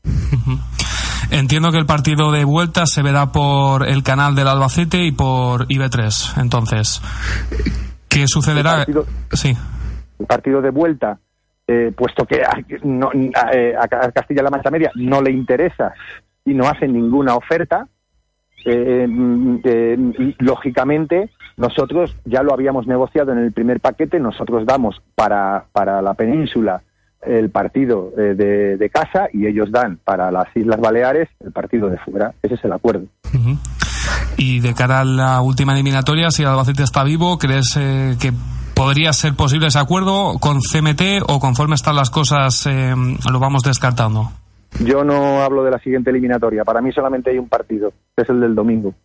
[1.31, 5.67] Entiendo que el partido de vuelta se verá por el canal del Albacete y por
[5.67, 6.41] IB3.
[6.41, 7.01] Entonces,
[8.07, 8.71] ¿qué sucederá?
[8.71, 9.53] El partido, sí.
[10.19, 11.19] El partido de vuelta,
[11.67, 15.93] eh, puesto que a, no, a, eh, a Castilla-La Mancha Media no le interesa
[16.45, 17.87] y no hacen ninguna oferta,
[18.67, 19.07] eh,
[19.63, 26.01] eh, lógicamente, nosotros ya lo habíamos negociado en el primer paquete, nosotros damos para, para
[26.01, 26.81] la península
[27.21, 31.89] el partido eh, de, de, casa y ellos dan para las Islas Baleares el partido
[31.89, 32.33] de fuera.
[32.43, 33.07] Ese es el acuerdo.
[33.33, 33.57] Uh -huh.
[34.37, 38.31] Y de cara a la última eliminatoria, si Albacete está vivo, ¿crees eh, que
[38.75, 42.93] podría ser posible ese acuerdo con CMT o conforme están las cosas eh,
[43.31, 44.31] lo vamos descartando?
[44.79, 46.63] Yo no hablo de la siguiente eliminatoria.
[46.63, 48.95] Para mí solamente hay un partido, que es el del domingo.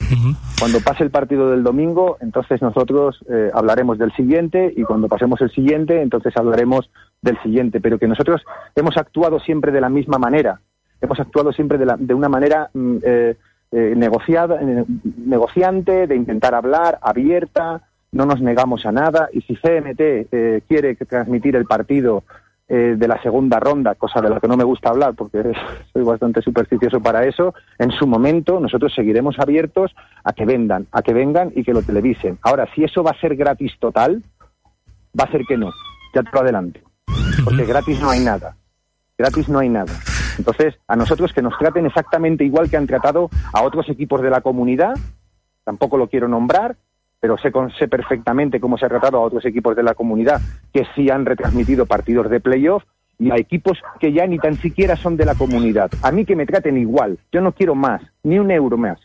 [0.00, 0.36] Uh -huh.
[0.58, 5.40] Cuando pase el partido del domingo, entonces nosotros eh, hablaremos del siguiente y cuando pasemos
[5.40, 6.90] el siguiente, entonces hablaremos
[7.22, 7.80] del siguiente.
[7.80, 8.42] Pero que nosotros
[8.74, 10.60] hemos actuado siempre de la misma manera.
[11.00, 13.36] Hemos actuado siempre de, la, de una manera eh,
[13.70, 14.58] eh, negociada,
[15.24, 17.82] negociante, de intentar hablar, abierta.
[18.10, 19.28] No nos negamos a nada.
[19.32, 22.24] Y si CMT eh, quiere transmitir el partido
[22.70, 25.42] eh, de la segunda ronda, cosa de la que no me gusta hablar porque
[25.92, 31.00] soy bastante supersticioso para eso, en su momento nosotros seguiremos abiertos a que vendan, a
[31.00, 32.38] que vengan y que lo televisen.
[32.42, 34.22] Ahora, si eso va a ser gratis total,
[35.18, 35.70] va a ser que no,
[36.14, 36.80] ya te lo adelanto,
[37.42, 38.54] porque gratis no hay nada,
[39.16, 39.94] gratis no hay nada.
[40.36, 44.28] Entonces, a nosotros que nos traten exactamente igual que han tratado a otros equipos de
[44.28, 44.94] la comunidad,
[45.64, 46.76] tampoco lo quiero nombrar,
[47.20, 50.40] pero sé, sé perfectamente cómo se ha tratado a otros equipos de la comunidad
[50.72, 52.84] que sí han retransmitido partidos de playoff
[53.18, 55.90] y a equipos que ya ni tan siquiera son de la comunidad.
[56.02, 57.18] A mí que me traten igual.
[57.32, 58.98] Yo no quiero más, ni un euro más,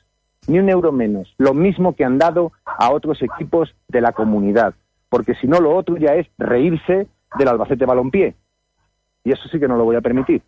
[0.48, 1.34] ni un euro menos.
[1.38, 4.76] Lo mismo que han dado a otros equipos de la comunidad.
[5.10, 8.36] Porque si no, lo otro ya es reírse del Albacete Balompié.
[9.24, 10.44] Y eso sí que no lo voy a permitir.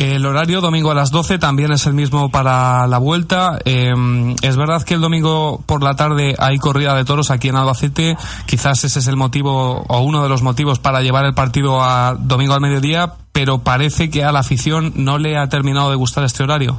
[0.00, 3.58] El horario domingo a las 12 también es el mismo para la vuelta.
[3.66, 3.92] Eh,
[4.40, 8.16] es verdad que el domingo por la tarde hay corrida de toros aquí en Albacete.
[8.46, 12.16] Quizás ese es el motivo o uno de los motivos para llevar el partido a
[12.18, 16.24] domingo al mediodía, pero parece que a la afición no le ha terminado de gustar
[16.24, 16.78] este horario.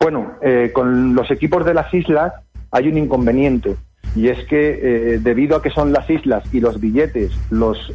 [0.00, 2.32] Bueno, eh, con los equipos de las islas
[2.72, 3.76] hay un inconveniente
[4.14, 7.92] y es que eh, debido a que son las islas y los billetes, los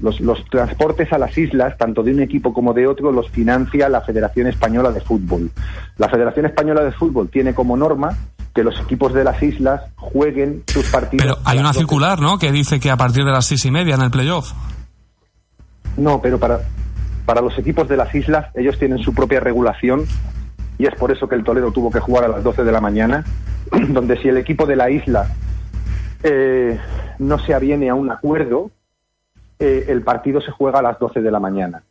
[0.00, 3.88] los, los, transportes a las islas, tanto de un equipo como de otro, los financia
[3.88, 5.50] la Federación Española de Fútbol.
[5.96, 8.16] La Federación Española de Fútbol tiene como norma
[8.54, 11.24] que los equipos de las islas jueguen sus partidos.
[11.24, 12.38] Pero hay una circular, ¿no?
[12.38, 14.52] Que dice que a partir de las seis y media en el playoff.
[15.96, 16.60] No, pero para,
[17.26, 20.06] para los equipos de las islas, ellos tienen su propia regulación
[20.78, 22.80] y es por eso que el Toledo tuvo que jugar a las 12 de la
[22.80, 23.24] mañana,
[23.88, 25.28] donde si el equipo de la isla
[26.22, 26.78] eh,
[27.18, 28.70] no se aviene a un acuerdo,
[29.58, 31.82] eh, el partido se juega a las 12 de la mañana,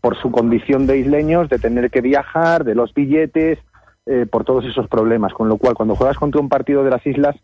[0.00, 3.58] por su condición de isleños, de tener que viajar, de los billetes,
[4.06, 5.32] eh, por todos esos problemas.
[5.34, 7.36] Con lo cual, cuando juegas contra un partido de las islas,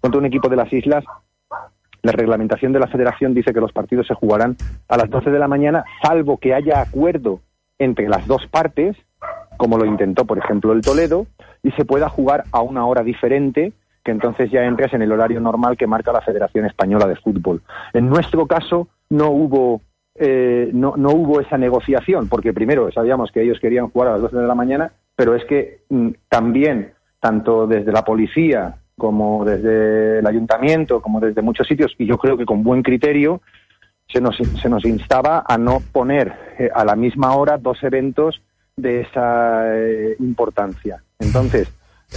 [0.00, 1.04] contra un equipo de las islas,
[2.02, 4.56] la reglamentación de la federación dice que los partidos se jugarán
[4.88, 7.40] a las 12 de la mañana, salvo que haya acuerdo
[7.78, 8.96] entre las dos partes,
[9.58, 11.26] como lo intentó, por ejemplo, el Toledo,
[11.62, 15.38] y se pueda jugar a una hora diferente que entonces ya entras en el horario
[15.38, 17.60] normal que marca la Federación Española de Fútbol.
[17.92, 19.82] En nuestro caso no hubo
[20.14, 24.22] eh, no, no, hubo esa negociación, porque primero sabíamos que ellos querían jugar a las
[24.22, 30.18] 12 de la mañana, pero es que mm, también, tanto desde la policía como desde
[30.18, 33.42] el ayuntamiento, como desde muchos sitios, y yo creo que con buen criterio,
[34.12, 38.40] se nos, se nos instaba a no poner eh, a la misma hora dos eventos
[38.78, 41.02] de esa eh, importancia.
[41.18, 41.68] Entonces,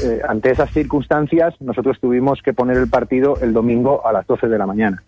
[0.04, 4.48] eh, ante esas circunstancias, nosotros tuvimos que poner el partido el domingo a las 12
[4.48, 5.04] de la mañana.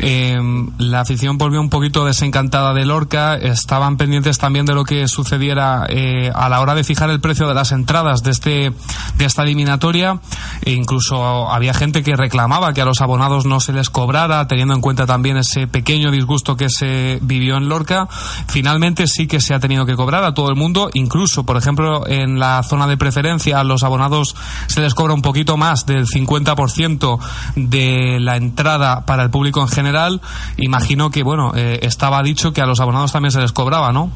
[0.00, 0.38] Eh,
[0.78, 3.36] la afición volvió un poquito desencantada de Lorca.
[3.36, 7.46] Estaban pendientes también de lo que sucediera eh, a la hora de fijar el precio
[7.46, 8.72] de las entradas de este
[9.16, 10.20] de esta eliminatoria.
[10.62, 14.74] E incluso había gente que reclamaba que a los abonados no se les cobrara, teniendo
[14.74, 18.08] en cuenta también ese pequeño disgusto que se vivió en Lorca.
[18.48, 22.06] Finalmente sí que se ha tenido que cobrar a todo el mundo, incluso, por ejemplo,
[22.06, 24.34] en la zona de preferencia a los abonados
[24.66, 27.18] se les cobra un poquito más del 50%
[27.56, 30.20] de la entrada para el público en general general,
[30.56, 34.10] imagino que, bueno, eh, estaba dicho que a los abonados también se les cobraba, ¿no?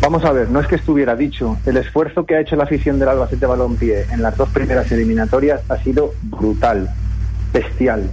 [0.00, 1.56] Vamos a ver, no es que estuviera dicho.
[1.64, 5.62] El esfuerzo que ha hecho la afición del Albacete Balompié en las dos primeras eliminatorias
[5.68, 6.90] ha sido brutal,
[7.52, 8.10] bestial.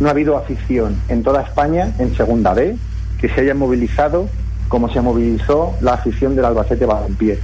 [0.00, 2.76] No ha habido afición en toda España, en Segunda B,
[3.20, 4.28] que se haya movilizado
[4.68, 7.38] como se movilizó la afición del Albacete Balompié.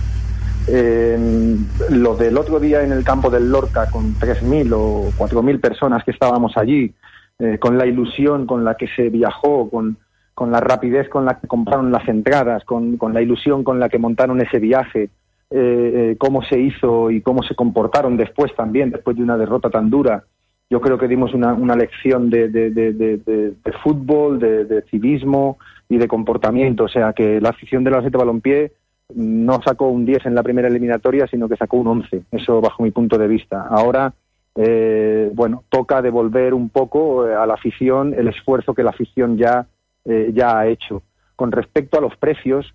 [0.66, 1.56] Eh,
[1.90, 6.10] lo del otro día en el campo del Lorca con 3.000 o 4.000 personas que
[6.10, 6.92] estábamos allí,
[7.38, 9.96] eh, con la ilusión con la que se viajó, con,
[10.34, 13.88] con, la rapidez con la que compraron las entradas, con, con la ilusión con la
[13.88, 15.10] que montaron ese viaje,
[15.50, 19.68] eh, eh, cómo se hizo y cómo se comportaron después también, después de una derrota
[19.68, 20.24] tan dura.
[20.70, 25.98] Yo creo que dimos una, una lección de, de, de, de fútbol, de, civismo y
[25.98, 26.84] de comportamiento.
[26.84, 28.72] O sea, que la afición de la Sete Balompié
[29.14, 32.22] no sacó un 10 en la primera eliminatoria, sino que sacó un 11.
[32.32, 33.66] Eso bajo mi punto de vista.
[33.68, 34.14] Ahora
[34.56, 39.36] eh, bueno, toca devolver un poco eh, a la afición el esfuerzo que la afición
[39.36, 39.66] ya,
[40.04, 41.02] eh, ya ha hecho.
[41.36, 42.74] Con respecto a los precios,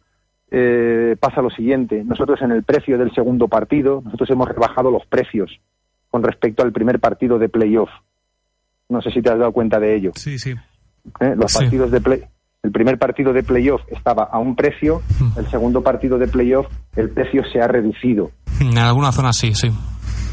[1.20, 2.04] pasa lo siguiente.
[2.04, 5.60] Nosotros en el precio del segundo partido, nosotros hemos rebajado los precios
[6.10, 7.90] con respecto al primer partido de playoff.
[8.90, 10.12] No sé si te has dado cuenta de ello.
[10.16, 10.56] Sí, sí.
[11.20, 12.24] Los partidos de play,
[12.64, 15.40] el primer partido de playoff estaba a un precio, mm.
[15.40, 18.32] el segundo partido de playoff el precio se ha reducido.
[18.60, 19.72] En alguna zona sí, sí.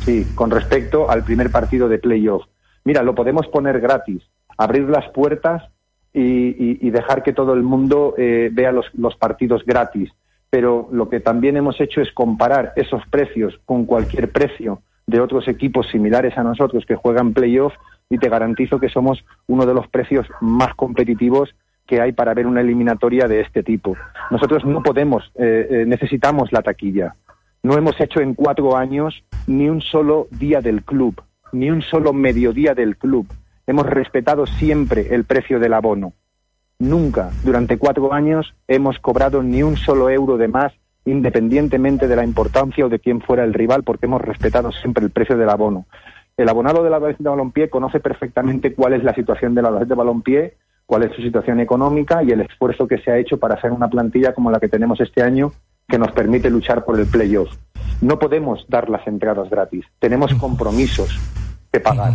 [0.06, 2.44] Sí, con respecto al primer partido de playoff.
[2.84, 4.22] Mira, lo podemos poner gratis,
[4.56, 5.64] abrir las puertas
[6.14, 10.12] y, dejar que todo el mundo eh, vea los, los partidos gratis.
[10.48, 15.48] Pero lo que también hemos hecho es comparar esos precios con cualquier precio de otros
[15.48, 17.74] equipos similares a nosotros que juegan playoff
[18.08, 21.52] y te garantizo que somos uno de los precios más competitivos
[21.84, 23.96] que hay para ver una eliminatoria de este tipo.
[24.30, 27.16] Nosotros no podemos, eh, eh, necesitamos la taquilla.
[27.64, 32.12] No hemos hecho en cuatro años ni un solo día del club, ni un solo
[32.12, 33.26] mediodía del club.
[33.66, 36.12] Hemos respetado siempre el precio del abono.
[36.78, 40.72] Nunca, durante cuatro años, hemos cobrado ni un solo euro de más,
[41.04, 45.10] independientemente de la importancia o de quién fuera el rival, porque hemos respetado siempre el
[45.10, 45.86] precio del abono.
[46.36, 49.94] El abonado de la de Balompié conoce perfectamente cuál es la situación de la de
[49.94, 50.54] Balompié,
[50.86, 53.88] cuál es su situación económica y el esfuerzo que se ha hecho para hacer una
[53.88, 55.52] plantilla como la que tenemos este año
[55.88, 57.50] que nos permite luchar por el playoff.
[58.00, 61.18] No podemos dar las entradas gratis, tenemos compromisos
[61.72, 62.14] que pagar.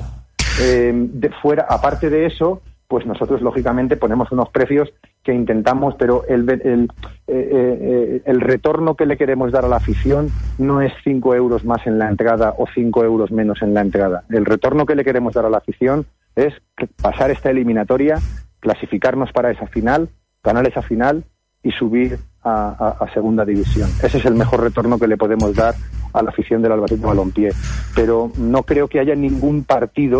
[0.61, 4.91] Eh, de fuera, aparte de eso, pues nosotros lógicamente ponemos unos precios
[5.23, 6.89] que intentamos, pero el, el,
[7.27, 11.63] eh, eh, el, retorno que le queremos dar a la afición no es 5 euros
[11.63, 14.23] más en la entrada o 5 euros menos en la entrada.
[14.29, 16.05] El retorno que le queremos dar a la afición
[16.35, 16.53] es
[17.01, 18.17] pasar esta eliminatoria,
[18.61, 20.09] clasificarnos para esa final,
[20.41, 21.25] ganar esa final
[21.63, 23.89] y subir a, segunda división.
[24.01, 25.75] Ese es el mejor retorno que le podemos dar
[26.13, 27.51] a la afición del Albacete Balompié.
[27.93, 30.19] Pero no creo que haya ningún partido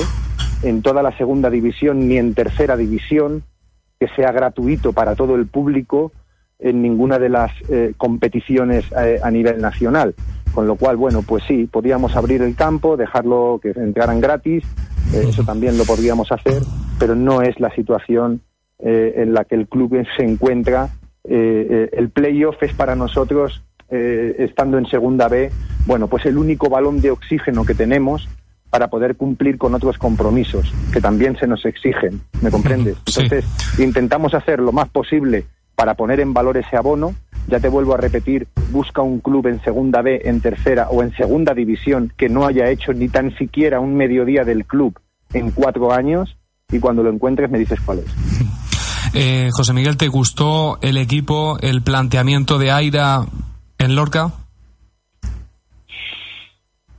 [0.61, 3.43] en toda la segunda división ni en tercera división
[3.99, 6.11] que sea gratuito para todo el público
[6.59, 10.13] en ninguna de las eh, competiciones eh, a nivel nacional.
[10.53, 14.63] Con lo cual, bueno, pues sí, podríamos abrir el campo, dejarlo que entraran gratis,
[15.13, 16.63] eso también lo podríamos hacer,
[16.99, 18.41] pero no es la situación
[18.83, 20.89] en la que el club se encuentra
[21.23, 25.51] eh, eh, el playoff es para nosotros, eh, estando en segunda B,
[25.85, 28.27] bueno, pues el único balón de oxígeno que tenemos
[28.69, 32.97] para poder cumplir con otros compromisos que también se nos exigen, ¿me comprendes?
[33.05, 33.45] Entonces,
[33.77, 35.45] intentamos hacer lo más posible
[35.75, 37.13] para poner en valor ese abono.
[37.47, 41.13] Ya te vuelvo a repetir, busca un club en segunda B, en tercera o en
[41.15, 44.97] segunda división que no haya hecho ni tan siquiera un mediodía del club
[45.33, 46.37] en cuatro años
[46.71, 48.05] y cuando lo encuentres me dices cuál es.
[49.13, 53.25] Eh, José Miguel, ¿te gustó el equipo, el planteamiento de Aira
[53.77, 54.31] en Lorca?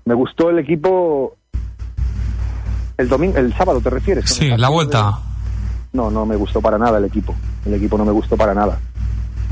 [0.05, 1.39] Me gustó el equipo
[2.99, 4.31] el domingo, el sábado, ¿te refieres?
[4.31, 5.19] Sí, la vuelta.
[5.93, 7.35] No, no me gustó para nada el equipo.
[7.65, 8.79] El equipo no me gustó para nada.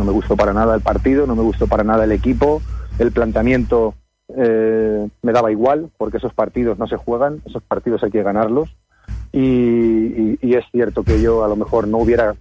[0.01, 2.63] No me gustó para nada el partido, no me gustó para nada el equipo.
[2.99, 3.93] El planteamiento
[4.35, 8.75] eh, me daba igual, porque esos partidos no se juegan, esos partidos hay que ganarlos.
[9.31, 12.35] Y, es cierto que yo a lo mejor no hubiera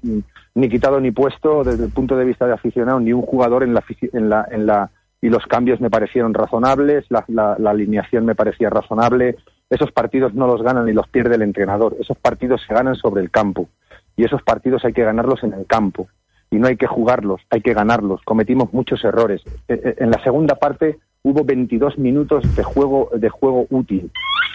[0.56, 3.74] ni quitado ni puesto desde el punto de vista de aficionado ni un jugador en
[3.74, 4.90] la
[5.22, 9.36] y los cambios me parecieron razonables, la, la, alineación me parecía razonable.
[9.70, 13.22] Esos partidos no los ganan ni los pierde el entrenador, esos partidos se ganan sobre
[13.22, 13.68] el campo
[14.16, 16.08] y esos partidos hay que ganarlos en el campo
[16.52, 18.22] y no hay que jugarlos, hay que ganarlos.
[18.24, 19.42] Cometimos muchos errores.
[19.68, 24.12] E, e, en la segunda parte hubo 22 minutos de juego de juego útil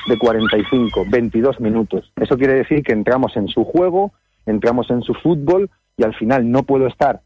[0.09, 2.13] de 45, 22 minutos.
[2.17, 4.13] Eso quiere decir que entramos en su juego,
[4.47, 7.21] entramos en su fútbol y al final no puedo estar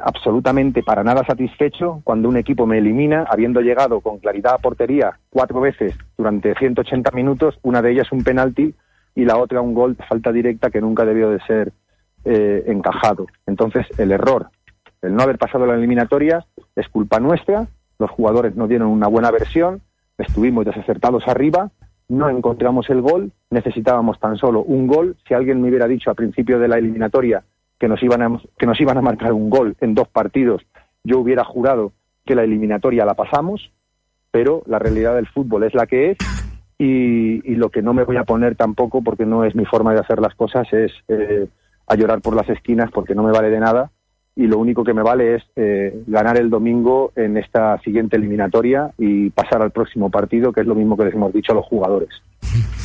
[0.00, 5.18] absolutamente para nada satisfecho cuando un equipo me elimina habiendo llegado con claridad a portería
[5.28, 8.74] cuatro veces durante 180 minutos, una de ellas un penalti
[9.14, 11.72] y la otra un gol falta directa que nunca debió de ser
[12.24, 13.26] eh, encajado.
[13.46, 14.48] Entonces, el error,
[15.02, 17.66] el no haber pasado la eliminatoria, es culpa nuestra,
[17.98, 19.80] los jugadores no dieron una buena versión,
[20.18, 21.70] estuvimos desacertados arriba.
[22.08, 25.16] No encontramos el gol, necesitábamos tan solo un gol.
[25.26, 27.44] Si alguien me hubiera dicho a principio de la eliminatoria
[27.78, 30.62] que nos iban a, que nos iban a marcar un gol en dos partidos,
[31.02, 31.92] yo hubiera jurado
[32.24, 33.70] que la eliminatoria la pasamos,
[34.30, 36.18] pero la realidad del fútbol es la que es.
[36.76, 40.00] Y, lo que no me voy a poner tampoco, porque no es mi forma de
[40.00, 41.46] hacer las cosas, es eh,
[41.86, 43.90] a llorar por las esquinas porque no me vale de nada
[44.36, 48.90] y lo único que me vale es eh, ganar el domingo en esta siguiente eliminatoria
[48.98, 51.66] y pasar al próximo partido, que es lo mismo que les hemos dicho a los
[51.66, 52.10] jugadores.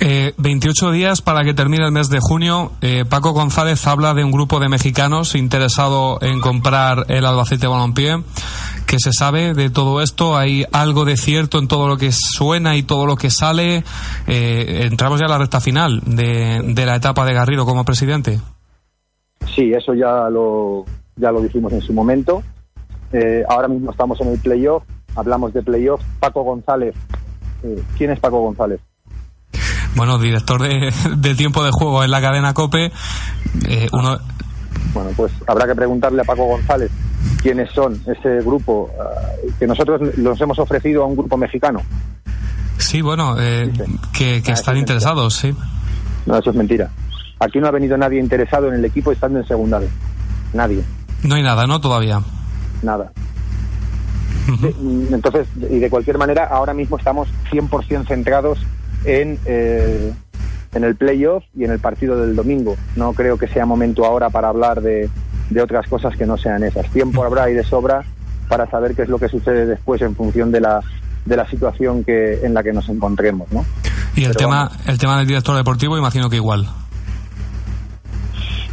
[0.00, 2.72] Eh, 28 días para que termine el mes de junio.
[2.82, 8.22] Eh, Paco González habla de un grupo de mexicanos interesado en comprar el Albacete Balompié.
[8.86, 10.36] ¿Qué se sabe de todo esto?
[10.36, 13.82] ¿Hay algo de cierto en todo lo que suena y todo lo que sale?
[14.28, 18.38] Eh, entramos ya a la recta final de, de la etapa de Garrido como presidente.
[19.54, 20.84] Sí, eso ya lo,
[21.16, 22.42] ya lo dijimos en su momento.
[23.12, 24.84] Eh, ahora mismo estamos en el playoff,
[25.16, 26.00] hablamos de playoff.
[26.20, 26.94] Paco González,
[27.96, 28.80] ¿quién es Paco González?
[29.98, 32.92] Bueno, director de, tiempo de juego en la cadena COPE.
[33.66, 34.16] Eh, uno...
[34.94, 36.88] Bueno, pues habrá que preguntarle a Paco González
[37.42, 38.88] quiénes son ese grupo
[39.58, 41.80] que nosotros los hemos ofrecido a un grupo mexicano.
[42.78, 45.52] Sí, bueno, que, que ah, están interesados, sí.
[46.26, 46.88] No, eso es mentira.
[47.40, 49.90] Aquí no ha venido nadie interesado en el equipo estando en segunda vez.
[50.52, 50.84] Nadie.
[51.24, 51.80] No hay nada, ¿no?
[51.80, 52.22] Todavía.
[52.82, 53.10] Nada.
[55.10, 58.60] Entonces, y de cualquier manera, ahora mismo estamos 100% centrados
[59.04, 60.12] en, eh,
[60.74, 62.76] en el playoff y en el partido del domingo.
[62.96, 65.08] No creo que sea momento ahora para hablar de,
[65.50, 66.88] de otras cosas que no sean esas.
[66.90, 68.04] Tiempo habrá y de sobra
[68.48, 70.80] para saber qué es lo que sucede después en función de la,
[71.24, 73.50] de la situación que, en la que nos encontremos.
[73.52, 73.64] ¿no?
[74.16, 76.68] Y el, tema, el tema del director deportivo, imagino que igual.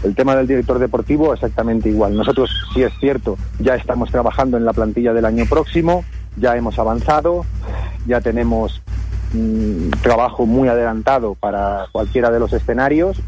[0.04, 2.16] El tema del director deportivo exactamente igual.
[2.16, 6.06] Nosotros, si es cierto, ya estamos trabajando en la plantilla del año próximo,
[6.38, 7.44] ya hemos avanzado,
[8.06, 8.82] ya tenemos
[9.36, 13.22] un trabajo muy adelantado para cualquiera de los escenarios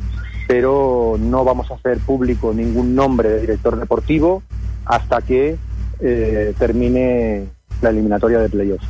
[0.48, 4.42] pero no vamos a hacer público ningún nombre de director deportivo
[4.86, 5.58] hasta que
[6.00, 7.50] eh, termine
[7.82, 8.88] la eliminatoria de playoffs.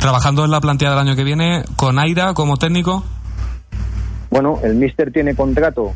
[0.00, 3.04] Trabajando en la plantilla del año que viene, con Aira como técnico.
[4.30, 5.92] Bueno, el Mister tiene contrato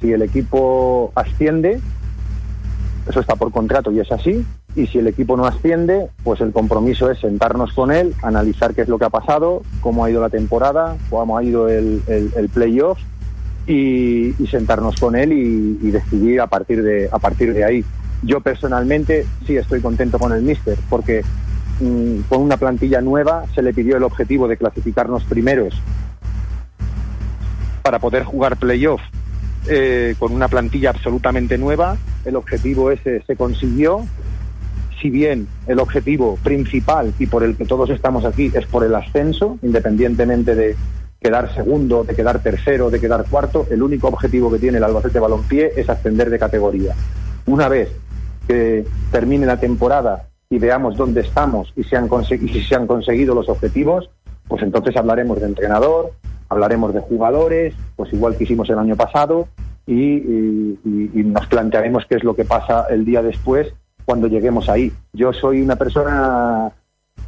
[0.00, 1.80] si el equipo asciende,
[3.08, 4.44] eso está por contrato y es así,
[4.74, 8.82] y si el equipo no asciende, pues el compromiso es sentarnos con él, analizar qué
[8.82, 12.48] es lo que ha pasado, cómo ha ido la temporada, cómo ha ido el, el,
[12.48, 12.98] playoff
[13.66, 17.84] y, sentarnos con él y, decidir a partir de a partir de ahí.
[18.22, 21.24] Yo personalmente sí estoy contento con el míster porque
[21.80, 25.74] mm, con una plantilla nueva se le pidió el objetivo de clasificarnos primeros
[27.82, 29.00] para poder jugar playoff
[29.66, 31.96] eh, con una plantilla absolutamente nueva.
[32.24, 34.04] El objetivo ese se consiguió.
[35.00, 38.94] Si bien el objetivo principal y por el que todos estamos aquí es por el
[38.94, 40.76] ascenso, independientemente de
[41.20, 45.20] quedar segundo, de quedar tercero, de quedar cuarto, el único objetivo que tiene el Albacete
[45.20, 46.94] Balompié es ascender de categoría.
[47.46, 47.90] Una vez
[48.46, 53.34] que termine la temporada y veamos dónde estamos y, se han si se han conseguido
[53.34, 54.10] los objetivos,
[54.48, 56.12] pues entonces hablaremos de entrenador,
[56.48, 59.48] hablaremos de jugadores, pues igual que hicimos el año pasado,
[59.86, 63.72] y, nos plantearemos qué es lo que pasa el día después
[64.08, 64.90] cuando lleguemos ahí.
[65.12, 66.72] Yo soy una persona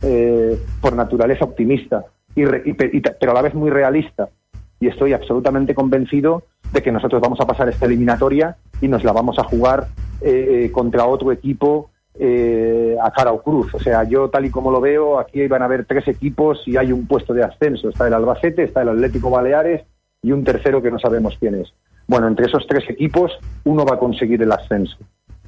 [0.00, 4.30] eh, por naturaleza optimista, y, pero a la vez muy realista,
[4.80, 9.12] y estoy absolutamente convencido de que nosotros vamos a pasar esta eliminatoria y nos la
[9.12, 9.88] vamos a jugar
[10.22, 13.74] eh, eh, contra otro equipo eh, a cara o cruz.
[13.74, 16.78] O sea, yo tal y como lo veo, aquí van a haber tres equipos y
[16.78, 17.90] hay un puesto de ascenso.
[17.90, 19.82] Está el Albacete, está el Atlético Baleares
[20.22, 21.74] y un tercero que no sabemos quién es.
[22.06, 24.96] Bueno, entre esos tres equipos, uno va a conseguir el ascenso.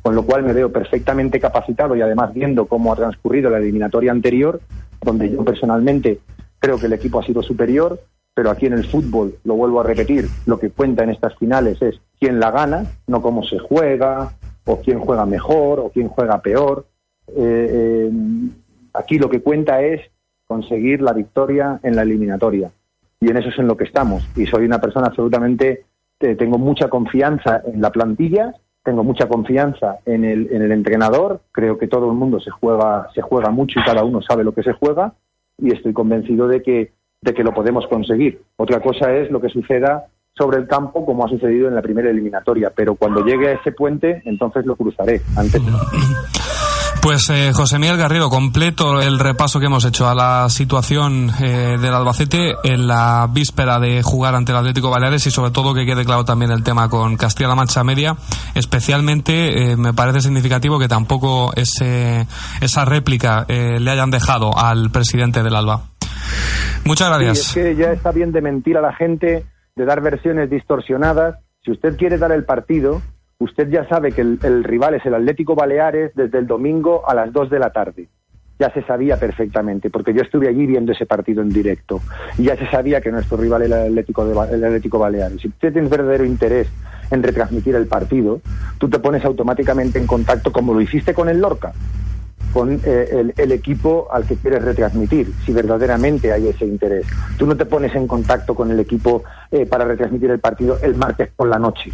[0.03, 4.11] Con lo cual me veo perfectamente capacitado y además viendo cómo ha transcurrido la eliminatoria
[4.11, 4.61] anterior,
[5.00, 6.18] donde yo personalmente
[6.59, 8.00] creo que el equipo ha sido superior,
[8.34, 11.80] pero aquí en el fútbol, lo vuelvo a repetir, lo que cuenta en estas finales
[11.82, 14.32] es quién la gana, no cómo se juega,
[14.64, 16.86] o quién juega mejor o quién juega peor.
[17.28, 18.11] Eh, eh,
[18.94, 20.00] aquí lo que cuenta es
[20.46, 22.70] conseguir la victoria en la eliminatoria.
[23.20, 24.28] Y en eso es en lo que estamos.
[24.36, 25.84] Y soy una persona absolutamente,
[26.20, 31.41] eh, tengo mucha confianza en la plantilla, tengo mucha confianza en el, en el entrenador,
[31.53, 34.53] creo que todo el mundo se juega, se juega mucho y cada uno sabe lo
[34.53, 35.14] que se juega
[35.59, 38.43] y estoy convencido de que, de que lo podemos conseguir.
[38.57, 42.11] Otra cosa es lo que suceda sobre el campo como ha sucedido en la primera
[42.11, 45.20] eliminatoria, pero cuando llegue a ese puente, entonces lo cruzaré.
[45.37, 45.62] Antes.
[47.03, 51.76] Pues eh, José Miguel Garrido, completo el repaso que hemos hecho a la situación eh,
[51.80, 55.84] del Albacete en la víspera de jugar ante el Atlético Baleares y sobre todo que
[55.84, 58.14] quede claro también el tema con Castilla-La Mancha Media.
[58.55, 62.28] Especialmente eh, me parece significativo que tampoco ese,
[62.61, 65.82] esa réplica eh, le hayan dejado al presidente del Alba.
[66.84, 67.48] Muchas gracias.
[67.48, 69.44] es que ya está bien de mentir a la gente
[69.74, 71.40] de dar versiones distorsionadas.
[71.64, 73.03] Si usted quiere dar el partido,
[73.43, 77.32] usted ya sabe que el, rival es el Atlético Baleares desde el domingo a las
[77.32, 78.09] 2 de la tarde.
[78.59, 82.01] Ya se sabía perfectamente, porque yo estuve allí viendo ese partido en directo.
[82.38, 85.40] Y ya se sabía que nuestro rival era el Atlético, de, el Atlético Baleares.
[85.40, 86.68] Si usted tiene verdadero interés
[87.11, 88.40] en retransmitir el partido,
[88.78, 91.72] tú te pones automáticamente en contacto como lo hiciste con el Lorca
[92.53, 97.07] con eh, el, equipo al que quieres retransmitir, si verdaderamente hay ese interés.
[97.38, 100.95] Tú no te pones en contacto con el equipo eh, para retransmitir el partido el
[100.95, 101.93] martes por la noche,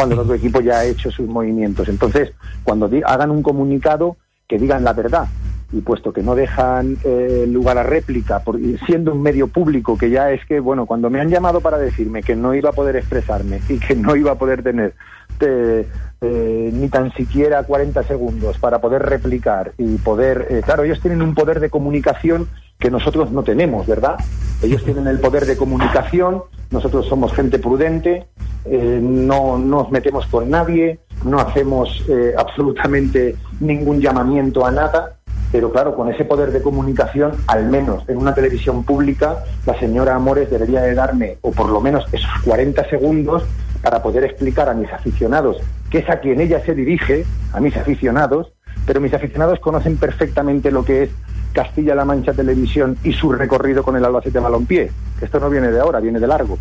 [0.00, 1.86] cuando el otro equipo ya ha hecho sus movimientos.
[1.86, 2.32] Entonces,
[2.64, 4.16] cuando hagan un comunicado,
[4.48, 5.26] que digan la verdad.
[5.74, 10.08] Y puesto que no dejan eh, lugar a réplica, por, siendo un medio público, que
[10.08, 12.96] ya es que, bueno, cuando me han llamado para decirme que no iba a poder
[12.96, 14.94] expresarme y que no iba a poder tener
[15.42, 20.46] eh, ni tan siquiera 40 segundos para poder replicar y poder...
[20.48, 22.48] Eh, claro, ellos tienen un poder de comunicación
[22.78, 24.16] que nosotros no tenemos, ¿verdad?
[24.62, 28.26] Ellos tienen el poder de comunicación, nosotros somos gente prudente,
[28.64, 32.02] eh, no, nos metemos con nadie, no hacemos
[32.38, 35.20] absolutamente ningún llamamiento a nada,
[35.52, 40.14] pero claro, con ese poder de comunicación, al menos en una televisión pública, la señora
[40.14, 43.42] Amores debería de darme, o por lo menos esos 40 segundos,
[43.82, 45.56] para poder explicar a mis aficionados,
[45.90, 48.52] que es a quien ella se dirige, a mis aficionados,
[48.86, 51.10] pero mis aficionados conocen perfectamente lo que es
[51.52, 54.90] Castilla-La Mancha Televisión y su recorrido con el Albacete Balompié.
[55.20, 56.58] Esto no viene de ahora, viene de largo.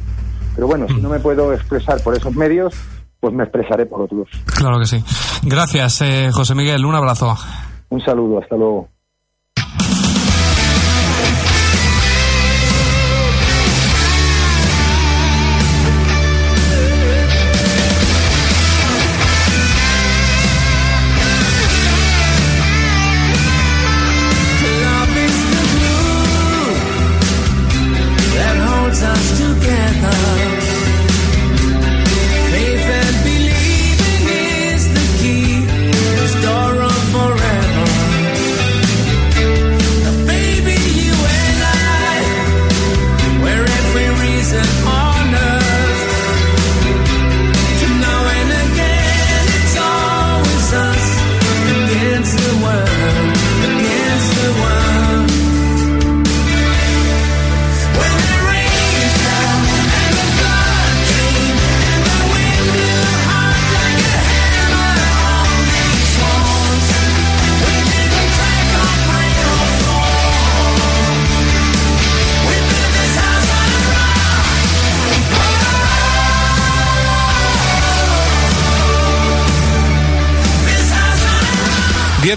[0.56, 2.74] Pero bueno, si no me puedo expresar por esos medios,
[3.20, 4.28] pues me expresaré por otros.
[4.46, 5.04] Claro que sí.
[5.44, 6.86] Gracias, eh, José Miguel.
[6.86, 7.36] Un abrazo.
[7.90, 8.40] Un saludo.
[8.40, 8.90] Hasta luego.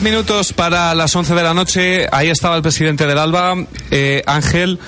[0.03, 2.09] Minutos para las once de la noche.
[2.11, 3.55] Ahí estaba el presidente del Alba,
[3.93, 4.81] eh, Ángel.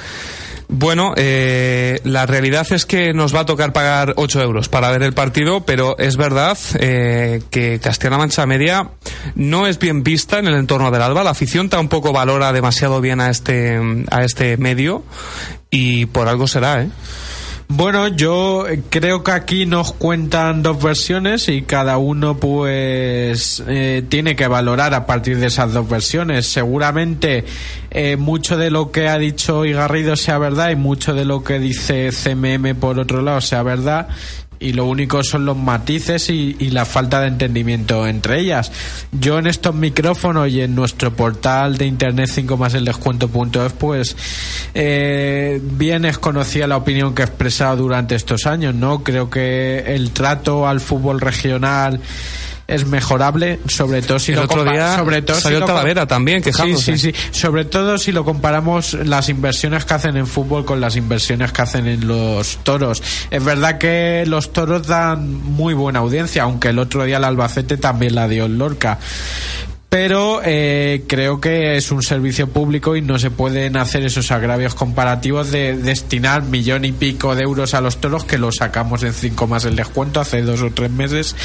[0.66, 5.04] Bueno, eh, la realidad es que nos va a tocar pagar 8 euros para ver
[5.04, 8.90] el partido, pero es verdad eh, que Castilla-La Mancha Media
[9.36, 11.22] no es bien vista en el entorno del Alba.
[11.22, 15.04] La afición tampoco valora demasiado bien a este, a este medio
[15.70, 16.88] y por algo será, ¿eh?
[17.68, 24.36] Bueno, yo creo que aquí nos cuentan dos versiones y cada uno pues eh, tiene
[24.36, 26.46] que valorar a partir de esas dos versiones.
[26.46, 27.44] Seguramente
[27.90, 31.58] eh, mucho de lo que ha dicho Igarrido sea verdad y mucho de lo que
[31.58, 34.08] dice CMM por otro lado sea verdad
[34.60, 38.72] y lo único son los matices y, la falta de entendimiento entre ellas.
[39.12, 44.16] Yo en estos micrófonos y en nuestro portal de internet 5 más el descuento.es pues
[44.74, 49.04] eh, bien es conocida la opinión que he expresado durante estos años, ¿no?
[49.04, 52.00] Creo que el trato al fútbol regional
[52.66, 56.42] es mejorable, sobre todo si el lo otro día sobre todo salió si Talavera también
[56.42, 56.96] quejándose.
[56.96, 60.80] Sí, sí, sí, sobre todo si lo comparamos las inversiones que hacen en fútbol con
[60.80, 63.02] las inversiones que hacen en los toros.
[63.30, 67.76] Es verdad que los toros dan muy buena audiencia, aunque el otro día el Albacete
[67.76, 68.98] también la dio en Lorca
[69.94, 74.74] pero eh, creo que es un servicio público y no se pueden hacer esos agravios
[74.74, 79.12] comparativos de destinar millón y pico de euros a los toros que lo sacamos en
[79.12, 81.36] cinco más el descuento hace dos o tres meses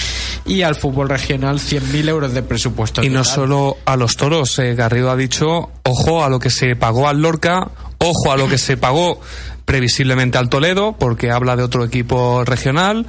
[0.48, 3.04] y al fútbol regional 100.000 euros de presupuesto.
[3.04, 6.76] Y no solo a los toros, eh, Garrido ha dicho, ojo a lo que se
[6.76, 7.70] pagó al Lorca,
[8.00, 9.22] ojo a lo que se pagó
[9.66, 13.06] previsiblemente al Toledo, porque habla de otro equipo regional,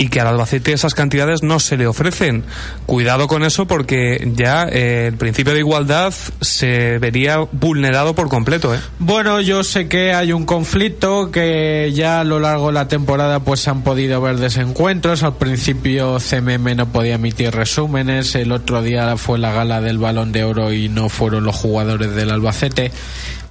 [0.00, 2.42] y que al Albacete esas cantidades no se le ofrecen.
[2.86, 8.74] Cuidado con eso porque ya eh, el principio de igualdad se vería vulnerado por completo.
[8.74, 8.78] ¿eh?
[8.98, 13.40] Bueno, yo sé que hay un conflicto que ya a lo largo de la temporada
[13.40, 15.22] pues han podido ver desencuentros.
[15.22, 20.32] Al principio CMM no podía emitir resúmenes, el otro día fue la gala del Balón
[20.32, 22.90] de Oro y no fueron los jugadores del Albacete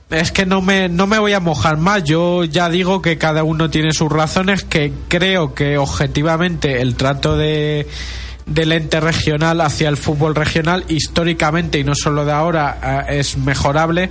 [0.10, 2.04] es que no me, no me voy a mojar más.
[2.04, 7.38] Yo ya digo que cada uno tiene sus razones, que creo que objetivamente el trato
[7.38, 7.88] de
[8.50, 13.38] del ente regional hacia el fútbol regional históricamente y no solo de ahora eh, es
[13.38, 14.10] mejorable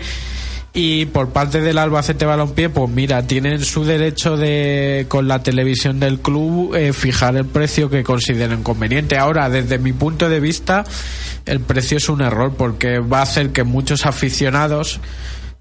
[0.73, 5.99] y por parte del Albacete Balompié pues mira tienen su derecho de con la televisión
[5.99, 10.85] del club eh, fijar el precio que consideren conveniente ahora desde mi punto de vista
[11.45, 15.01] el precio es un error porque va a hacer que muchos aficionados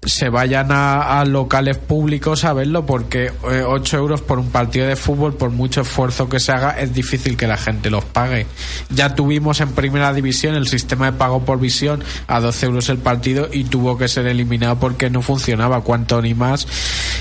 [0.04, 4.96] se vayan a, locales públicos a verlo porque 8 eh, euros por un partido de
[4.96, 8.46] fútbol por mucho esfuerzo que se haga es difícil que la gente los pague.
[8.90, 12.98] Ya tuvimos en primera división el sistema de pago por visión a 12 euros el
[12.98, 15.82] partido y tuvo que ser eliminado porque no funcionaba.
[15.82, 16.66] Cuanto ni más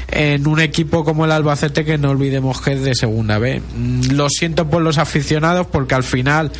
[0.08, 3.62] en un equipo como el Albacete que no olvidemos que es de segunda B.
[3.76, 6.52] Mm, lo siento por los aficionados porque al final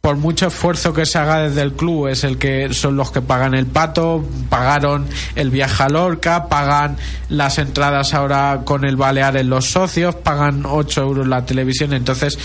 [0.00, 3.20] por mucho esfuerzo que se haga desde el club, es el que son los que
[3.20, 6.96] pagan el pato, pagaron el viaje a Lorca, pagan
[7.28, 12.38] las entradas ahora con el Balear en los socios, pagan 8 euros la televisión, entonces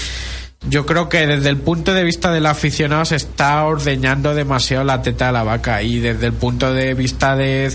[0.69, 5.01] yo creo que desde el punto de vista del aficionado se está ordeñando demasiado la
[5.01, 7.71] teta de la vaca y desde el punto de vista de,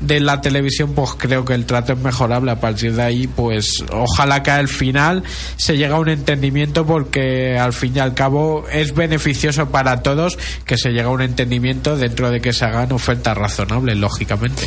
[0.00, 2.50] de la televisión pues creo que el trato es mejorable.
[2.50, 5.22] A partir de ahí pues ojalá que al final
[5.56, 10.38] se llegue a un entendimiento porque al fin y al cabo es beneficioso para todos
[10.64, 14.62] que se llegue a un entendimiento dentro de que se hagan ofertas razonables lógicamente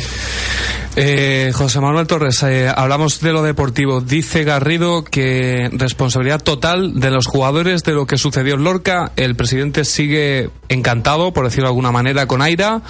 [0.96, 4.00] eh, José Manuel Torres, eh, hablamos de lo deportivo.
[4.00, 9.12] Dice Garrido que responsabilidad total de los jugadores de lo que sucedió en Lorca.
[9.16, 12.82] El presidente sigue encantado, por decirlo de alguna manera, con Aira.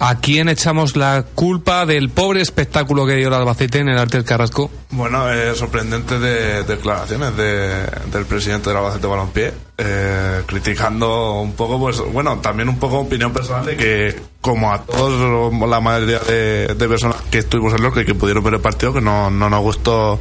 [0.00, 4.22] ¿A quién echamos la culpa del pobre espectáculo que dio el Albacete en el Arte
[4.24, 4.70] Carrasco?
[4.90, 12.00] Bueno, eh, sorprendentes de, declaraciones del presidente del Albacete Balompié, eh, criticando un poco, pues
[12.12, 17.16] bueno, también un poco opinión personal de que, como a todos, la mayoría de, personas
[17.30, 20.20] que estuvimos en Lorca y que pudieron ver el partido, que no, no nos gustó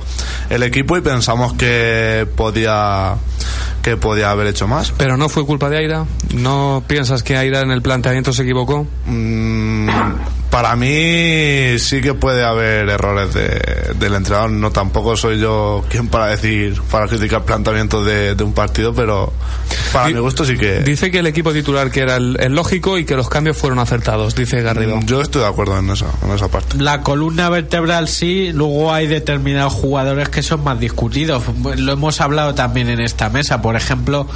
[0.49, 3.17] el equipo y pensamos que podía
[3.81, 4.93] que podía haber hecho más.
[4.95, 6.05] Pero no fue culpa de Aira.
[6.33, 8.87] ¿No piensas que Aira en el planteamiento se equivocó?
[9.07, 9.89] Mm,
[10.49, 14.51] para mí sí que puede haber errores de, del entrenador.
[14.51, 19.33] No tampoco soy yo quien para decir, para criticar planteamientos de, de un partido, pero
[19.91, 20.79] para mi gusto sí que.
[20.79, 24.12] Dice que el equipo titular que era el, lógico y que los cambios fueron acertados,
[24.35, 24.99] dice Garrido.
[25.05, 26.77] Yo estoy de acuerdo en esa, en esa parte.
[26.77, 31.43] La columna vertebral sí, luego hay determinados jugadores que son más discutidos.
[31.77, 33.61] Lo hemos hablado también en esta mesa.
[33.61, 34.27] Por ejemplo,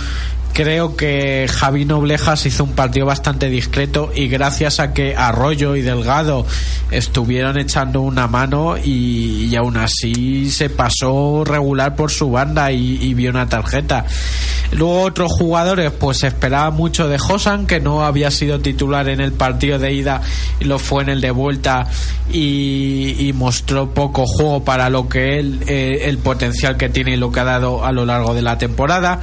[0.57, 5.83] creo que Javi Noblejas hizo un partido bastante discreto y gracias a que Arroyo y
[5.83, 6.47] Delgado
[6.89, 13.29] estuvieron echando una mano y, aún así se pasó regular por su banda y, vio
[13.29, 14.07] una tarjeta.
[14.71, 19.33] Luego otros jugadores, pues esperaba mucho de Josan, que no había sido titular en el
[19.33, 20.21] partido de ida
[20.59, 21.85] y lo fue en el de vuelta
[22.33, 27.31] y, mostró poco juego para lo que él, eh, el potencial que tiene y lo
[27.31, 29.21] que ha dado a lo largo de la temporada.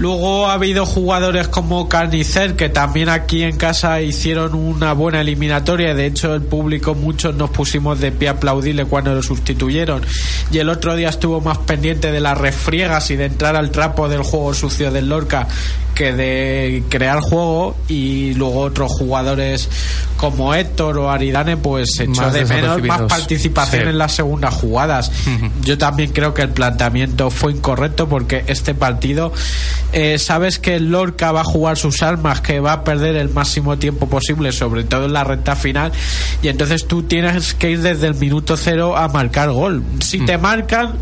[0.00, 5.94] Luego ha habido jugadores como Carnicer que también aquí en casa hicieron una buena eliminatoria.
[5.94, 10.00] De hecho, el público, muchos nos pusimos de pie a aplaudirle cuando lo sustituyeron.
[10.50, 14.08] Y el otro día estuvo más pendiente de las refriegas y de entrar al trapo
[14.08, 15.46] del juego sucio del Lorca
[16.00, 17.76] que de crear juego.
[17.86, 19.68] Y luego otros jugadores
[20.16, 25.12] como Héctor o Aridane, pues echó de menos más participación en las segundas jugadas.
[25.62, 29.32] Yo también creo que el planteamiento fue incorrecto porque este partido
[29.92, 33.28] eh, sabes que el Lorca va a jugar sus armas, que va a perder el
[33.28, 35.92] máximo tiempo posible, sobre todo en la recta final,
[36.42, 39.82] y entonces tú tienes que ir desde el minuto cero a marcar gol.
[40.00, 40.40] Si te mm.
[40.40, 40.92] marcan,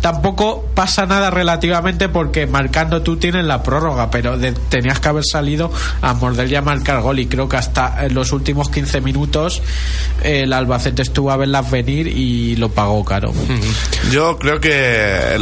[0.00, 5.70] tampoco pasa nada relativamente porque marcando tú tienes la prórroga, pero tenías que haber salido
[6.02, 9.62] a morder y a marcar gol, y creo que hasta en los últimos 15 minutos
[10.22, 13.32] el Albacete estuvo a verlas venir y lo pagó caro.
[14.10, 15.38] Yo creo que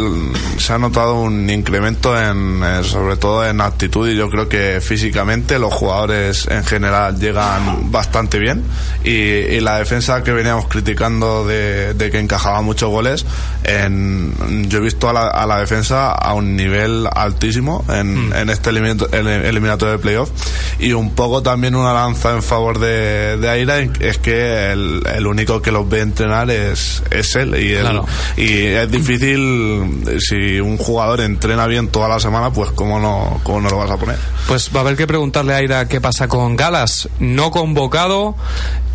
[0.58, 5.58] se ha notado un incremento en sobre todo en actitud y yo creo que físicamente
[5.58, 8.64] los jugadores en general llegan bastante bien.
[9.02, 13.24] Y, la defensa que veníamos criticando de, que encajaba muchos goles
[13.64, 18.50] en, yo he visto a la, defensa a un nivel altísimo en, hmm.
[18.50, 20.30] este eliminatorio de playoff
[20.78, 25.62] y un poco también una lanza en favor de, de Aira es que el, único
[25.62, 31.66] que los ve entrenar es, es él y, y es difícil si un jugador entrena
[31.66, 34.18] bien toda la semana pues ¿cómo no, cómo no lo vas a poner?
[34.46, 38.36] Pues va a haber que preguntarle a Aira qué pasa con Galas, no convocado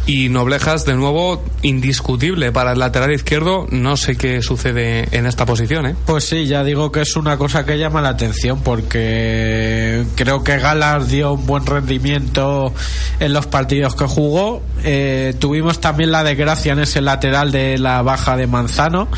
[0.10, 3.68] y Noblejas de nuevo indiscutible para el lateral izquierdo.
[3.70, 5.96] No sé qué sucede en esta posición ¿eh?
[6.08, 10.58] pues sí ya digo que es una cosa que llama la atención porque creo que
[10.58, 12.74] Galas dio un buen rendimiento
[13.20, 14.64] en los partidos que jugó.
[14.84, 19.10] Eh, tuvimos también la desgracia en ese lateral de la baja de Manzano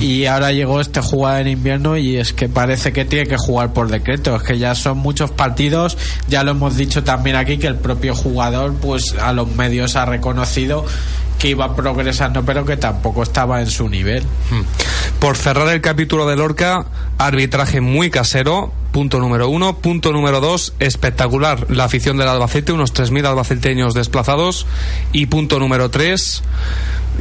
[0.00, 3.74] y ahora llegó este jugador en invierno y es que parece que tiene que jugar
[3.74, 4.36] por decreto.
[4.36, 5.98] Es que ya son muchos partidos.
[6.28, 10.06] Ya lo hemos dicho también aquí que el propio jugador pues a los medios ha
[10.22, 10.86] reconocido
[11.40, 15.18] que iba progresando pero que tampoco estaba en su nivel hmm.
[15.18, 16.86] por cerrar el capítulo de Lorca
[17.18, 19.78] arbitraje muy casero punto número uno.
[19.78, 24.66] Punto número dos, espectacular la afición del Albacete, unos 3.000 albaceteños desplazados.
[25.12, 26.42] Y punto número tres,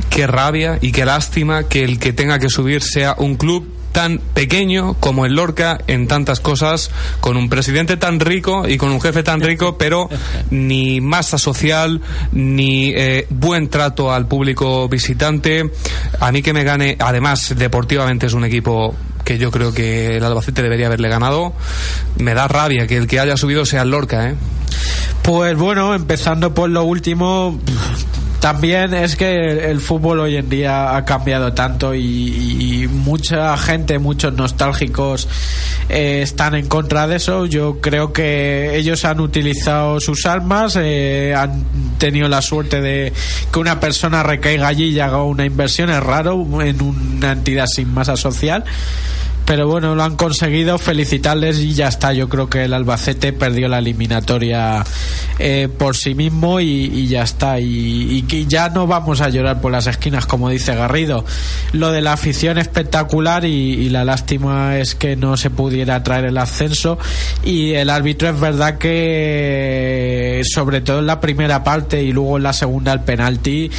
[0.10, 4.20] qué rabia y qué lástima que el que tenga que subir sea un club tan
[4.20, 9.02] pequeño como el Lorca en tantas cosas, con un presidente tan rico y con un
[9.02, 10.10] jefe tan rico, pero
[10.50, 15.70] ni masa social, ni eh, buen trato al público visitante.
[16.20, 20.24] A mí que me gane, además, deportivamente es un equipo que yo creo que el
[20.24, 21.54] Albacete debería haberle ganado.
[22.18, 24.36] Me da rabia que el que haya subido sea el Lorca, ¿eh?
[25.22, 27.60] Pues bueno, empezando por lo último,
[28.42, 34.34] también es que el fútbol hoy en día ha cambiado tanto y, mucha gente, muchos
[34.34, 35.28] nostálgicos
[35.90, 37.46] eh, están en contra de eso.
[37.46, 41.64] Yo creo que ellos han utilizado sus armas, eh, han
[42.00, 43.14] tenido la suerte de
[43.54, 45.92] que una persona recaiga allí y haga una inversión.
[45.92, 48.64] Es raro en una entidad sin masa social
[49.46, 52.14] pero bueno, lo han conseguido, felicitarles y ya está.
[52.14, 54.84] Yo creo que el Albacete perdió la eliminatoria
[55.40, 57.60] eh, por sí mismo y, ya está.
[57.60, 61.26] Y, y, ya no vamos a llorar por las esquinas, como dice Garrido.
[61.74, 66.38] Lo de la afición espectacular y, la lástima es que no se pudiera traer el
[66.38, 66.98] ascenso.
[67.44, 72.44] Y el árbitro es verdad que, sobre todo en la primera parte y luego en
[72.44, 73.70] la segunda, el penalti,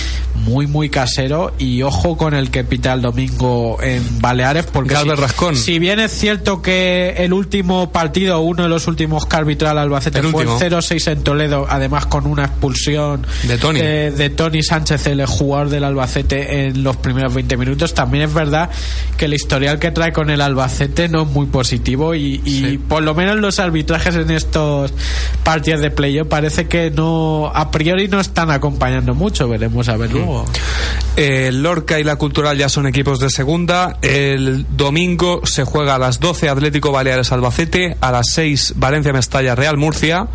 [0.45, 1.55] muy, muy casero.
[1.59, 4.93] Y ojo con el que pita el domingo en Baleares, porque.
[5.13, 9.69] Rascón si bien es cierto que el último partido, uno de los últimos que arbitró
[9.69, 13.81] al Albacete fue el 0-6 en Toledo, además con una expulsión de Tony.
[13.81, 17.95] De, Tony Sánchez, el jugador del Albacete, en los primeros 20 minutos.
[17.95, 18.71] También es verdad
[19.17, 23.15] que el historial que trae con el Albacete no es muy positivo y, por lo
[23.15, 24.93] menos los arbitrajes en estos
[25.45, 29.49] partidos de playoff parece que no, a priori no están acompañando mucho.
[29.49, 30.13] Veremos a ver mm.
[30.13, 30.45] luego.
[31.17, 33.99] El Lorca y la Cultural ya son equipos de segunda.
[34.01, 39.55] El domingo se juega a las 12 Atlético Baleares Albacete, a las 6 Valencia Mestalla
[39.55, 40.27] Real Murcia,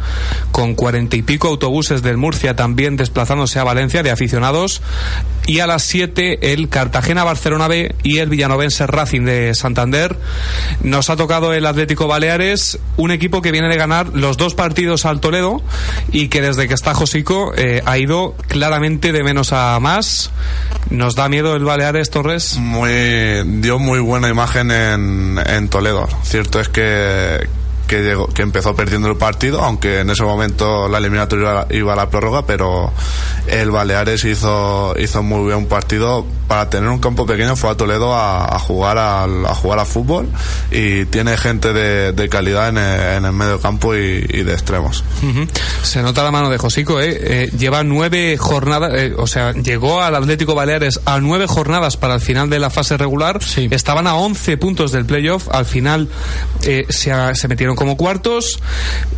[0.51, 4.81] con cuarenta y pico autobuses del Murcia también desplazándose a Valencia de aficionados,
[5.45, 10.17] y a las 7 el Cartagena Barcelona B y el Villanovense Racing de Santander.
[10.83, 15.05] Nos ha tocado el Atlético Baleares, un equipo que viene de ganar los dos partidos
[15.05, 15.61] al Toledo
[16.11, 20.31] y que desde que está Josico eh, ha ido claramente de menos a más.
[20.89, 22.59] ¿Nos da miedo el Baleares Torres?
[23.45, 26.07] Dio muy buena imagen en, en Toledo.
[26.23, 27.47] Cierto es que
[27.87, 31.95] que, llegó, que empezó perdiendo el partido, aunque en ese momento la eliminatoria iba a
[31.95, 32.91] la prórroga, pero
[33.47, 36.25] el Baleares hizo, hizo muy bien un partido.
[36.47, 40.29] Para tener un campo pequeño fue a Toledo a, jugar al, a jugar a fútbol
[40.71, 45.03] y tiene gente de, calidad en el, medio campo y, de extremos.
[45.83, 47.17] Se nota la mano de Josico, ¿eh?
[47.19, 52.15] eh lleva nueve jornadas, eh, o sea, llegó al Atlético Baleares a nueve jornadas para
[52.15, 53.39] el final de la fase regular.
[53.71, 55.47] Estaban a once puntos del playoff.
[55.51, 56.09] Al final
[56.63, 58.59] eh, se, se, metieron como cuartos.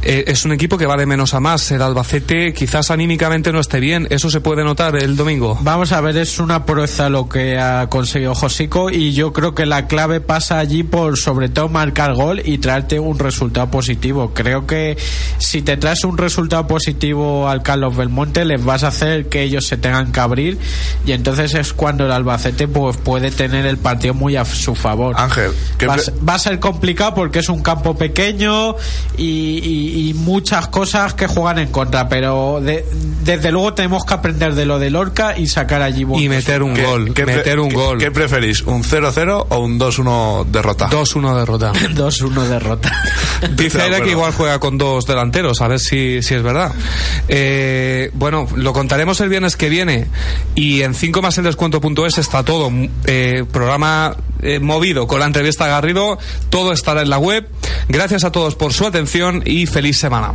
[0.03, 1.71] es un equipo que va de menos a más.
[1.71, 4.05] El Albacete quizás anímicamente no esté bien.
[4.11, 5.57] Eso se puede notar el domingo.
[5.61, 9.65] Vamos a ver, es una proeza lo que ha conseguido Josico y yo creo que
[9.65, 14.33] la clave pasa allí por sobre todo marcar gol y traerte un resultado positivo.
[14.33, 14.97] Creo que
[15.37, 19.65] si te traes un resultado positivo al Carlos Belmonte les vas a hacer que ellos
[19.65, 20.57] se tengan que abrir
[21.05, 25.15] y entonces es cuando el Albacete pues puede tener el partido muy a su favor.
[25.17, 25.51] Ángel,
[25.87, 28.48] va, a ser complicado porque es un campo pequeño
[29.17, 34.79] y, muchas cosas que juegan en contra, pero desde luego tenemos que aprender de lo
[34.79, 37.97] de Lorca y sacar allí y meter un gol, meter un gol.
[37.97, 40.89] ¿Qué preferís, un 0-0 o un 2-1 derrota?
[40.89, 41.73] 2-1 derrota.
[41.73, 42.91] 2-1 derrota.
[43.55, 46.71] Dice Aira que igual juega con dos delanteros, a ver si, si es verdad.
[47.27, 50.07] Eh, bueno, lo contaremos el viernes que viene
[50.55, 52.71] y en 5 más el descuento.es está todo.
[53.05, 56.17] Eh, programa eh, movido con la entrevista a Garrido,
[56.49, 57.47] todo estará en la web.
[57.87, 60.33] Gracias a todos por su atención y feliz semana.